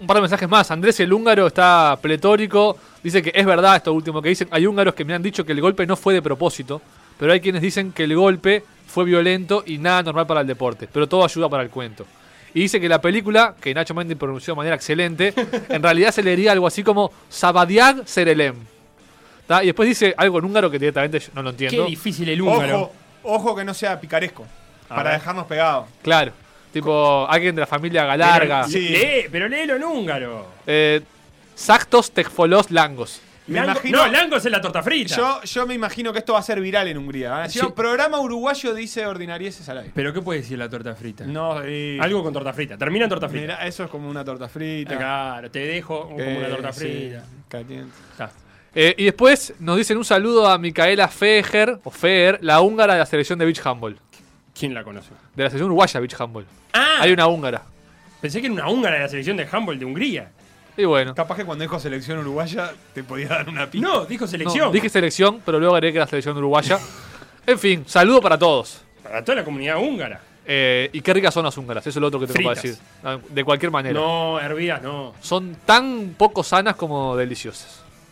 Un 0.00 0.06
par 0.06 0.16
de 0.16 0.22
mensajes 0.22 0.48
más. 0.48 0.70
Andrés 0.70 0.98
el 1.00 1.12
húngaro 1.12 1.46
está 1.46 1.98
pletórico. 2.00 2.78
Dice 3.02 3.22
que 3.22 3.32
es 3.34 3.44
verdad 3.44 3.76
esto 3.76 3.92
último 3.92 4.22
que 4.22 4.30
dicen. 4.30 4.48
Hay 4.50 4.66
húngaros 4.66 4.94
que 4.94 5.04
me 5.04 5.12
han 5.14 5.22
dicho 5.22 5.44
que 5.44 5.52
el 5.52 5.60
golpe 5.60 5.86
no 5.86 5.96
fue 5.96 6.14
de 6.14 6.22
propósito. 6.22 6.80
Pero 7.18 7.32
hay 7.32 7.40
quienes 7.40 7.60
dicen 7.60 7.92
que 7.92 8.04
el 8.04 8.16
golpe 8.16 8.64
fue 8.86 9.04
violento 9.04 9.62
y 9.66 9.76
nada 9.76 10.02
normal 10.02 10.26
para 10.26 10.40
el 10.40 10.46
deporte. 10.46 10.88
Pero 10.90 11.06
todo 11.06 11.22
ayuda 11.24 11.50
para 11.50 11.62
el 11.62 11.68
cuento. 11.68 12.06
Y 12.54 12.60
dice 12.62 12.80
que 12.80 12.88
la 12.88 13.00
película, 13.00 13.54
que 13.60 13.72
Nacho 13.74 13.94
Mendes 13.94 14.16
pronunció 14.16 14.54
de 14.54 14.56
manera 14.56 14.74
excelente, 14.74 15.34
en 15.68 15.82
realidad 15.82 16.10
se 16.12 16.22
leería 16.22 16.52
algo 16.52 16.66
así 16.66 16.82
como 16.82 17.12
Sabadiag 17.28 18.08
Serelem. 18.08 18.56
¿Tá? 19.46 19.62
Y 19.62 19.66
después 19.66 19.88
dice 19.88 20.14
algo 20.16 20.38
en 20.38 20.46
húngaro 20.46 20.70
que 20.70 20.78
directamente 20.78 21.20
yo 21.20 21.28
no 21.34 21.42
lo 21.42 21.54
Qué 21.54 21.64
entiendo. 21.66 21.86
difícil 21.86 22.28
el 22.28 22.40
húngaro. 22.40 22.80
Ojo, 22.80 22.92
ojo 23.22 23.56
que 23.56 23.64
no 23.64 23.74
sea 23.74 24.00
picaresco. 24.00 24.46
A 24.88 24.96
para 24.96 25.10
ver. 25.10 25.18
dejarnos 25.20 25.46
pegados. 25.46 25.86
Claro. 26.02 26.32
Tipo, 26.72 27.26
alguien 27.28 27.54
de 27.54 27.60
la 27.60 27.66
familia 27.66 28.04
Galarga. 28.04 28.60
Pero, 28.66 28.68
Sí. 28.68 28.88
lee- 28.90 29.26
pero 29.30 29.48
léelo 29.48 29.76
en 29.76 29.84
húngaro. 29.84 30.46
Eh, 30.66 31.00
Sactos 31.54 32.12
Tecfolos 32.12 32.70
Langos. 32.70 33.20
Me 33.46 33.58
Lango- 33.58 33.72
imagino- 33.72 33.98
No, 34.06 34.12
Langos 34.12 34.44
es 34.46 34.52
la 34.52 34.60
torta 34.60 34.80
frita. 34.80 35.16
Yo, 35.16 35.42
yo 35.42 35.66
me 35.66 35.74
imagino 35.74 36.12
que 36.12 36.20
esto 36.20 36.34
va 36.34 36.38
a 36.38 36.42
ser 36.42 36.60
viral 36.60 36.86
en 36.86 36.96
Hungría. 36.98 37.38
Decir, 37.38 37.62
Sí. 37.62 37.66
"Oh, 37.68 37.74
programa 37.74 38.20
uruguayo 38.20 38.72
dice 38.74 39.04
ordinarieses 39.06 39.68
al 39.68 39.78
aire. 39.78 39.90
¿Pero 39.92 40.12
qué 40.12 40.22
puede 40.22 40.40
decir 40.40 40.56
la 40.56 40.68
torta 40.68 40.94
frita? 40.94 41.24
No, 41.24 41.54
Algo 42.00 42.22
con 42.22 42.32
torta 42.32 42.52
frita. 42.52 42.78
Termina 42.78 43.06
en 43.06 43.10
torta 43.10 43.28
frita. 43.28 43.42
Mirá, 43.42 43.66
eso 43.66 43.82
es 43.82 43.90
como 43.90 44.08
una 44.08 44.24
torta 44.24 44.48
frita. 44.48 44.96
Claro, 44.96 45.50
te 45.50 45.58
dejo 45.66 46.02
como 46.10 46.20
Eh, 46.20 46.36
una 46.38 46.48
torta 46.48 46.72
sí, 46.72 46.80
frita. 46.86 47.24
caliente. 47.48 47.92
Está. 48.12 48.30
Eh, 48.72 48.94
y 48.96 49.04
después 49.06 49.52
nos 49.58 49.76
dicen 49.78 49.96
un 49.98 50.04
saludo 50.04 50.48
a 50.48 50.56
Micaela 50.56 51.08
Feger, 51.08 51.80
o 51.82 51.90
Feger, 51.90 52.38
la 52.42 52.60
húngara 52.60 52.92
de 52.92 53.00
la 53.00 53.06
selección 53.06 53.36
de 53.40 53.46
Beach 53.46 53.60
Handball. 53.66 53.98
¿Quién 54.58 54.74
la 54.74 54.84
conoce? 54.84 55.10
De 55.34 55.44
la 55.44 55.50
selección 55.50 55.66
uruguaya 55.70 56.00
Beach 56.00 56.14
Handball. 56.20 56.44
Ah, 56.72 56.98
Hay 57.00 57.12
una 57.12 57.26
húngara. 57.26 57.62
pensé 58.20 58.40
que 58.40 58.46
era 58.46 58.54
una 58.54 58.68
húngara 58.68 58.96
de 58.96 59.02
la 59.02 59.08
selección 59.08 59.36
de 59.36 59.48
handball 59.50 59.78
de 59.78 59.84
Hungría. 59.84 60.30
Y 60.76 60.84
bueno. 60.84 61.14
Capaz 61.14 61.36
que 61.36 61.44
cuando 61.44 61.62
dijo 61.62 61.78
selección 61.80 62.18
uruguaya 62.18 62.72
te 62.94 63.02
podía 63.04 63.28
dar 63.28 63.48
una 63.48 63.70
pista. 63.70 63.86
No, 63.88 64.04
dijo 64.06 64.24
No, 64.24 64.30
selección. 64.30 64.72
dije 64.72 64.88
selección, 64.88 65.40
pero 65.44 65.58
luego 65.58 65.74
agregué 65.74 65.92
que 65.94 65.98
era 65.98 66.06
selección 66.06 66.36
uruguaya. 66.36 66.78
En 67.46 67.58
fin, 67.58 67.84
saludo 67.86 68.20
para 68.20 68.38
todos. 68.38 68.82
Para 69.02 69.24
toda 69.24 69.36
la 69.36 69.44
comunidad 69.44 69.78
húngara. 69.78 70.20
Eh, 70.46 70.90
y 70.92 71.00
qué 71.00 71.12
ricas 71.14 71.32
son 71.32 71.44
las 71.44 71.56
húngaras, 71.56 71.84
eso 71.86 71.98
es 71.98 72.00
lo 72.00 72.06
otro 72.08 72.20
que 72.20 72.26
tengo 72.26 72.48
para 72.48 72.60
Fritas. 72.60 72.78
decir. 72.78 72.92
Ah, 73.02 73.18
De 73.28 73.42
cualquier 73.44 73.70
manera. 73.72 73.98
No, 73.98 74.38
hervidas 74.38 74.82
no. 74.82 75.14
Son 75.20 75.56
tan 75.64 76.14
poco 76.18 76.44
sanas 76.44 76.76
como 76.76 77.16
deliciosas. 77.16 77.82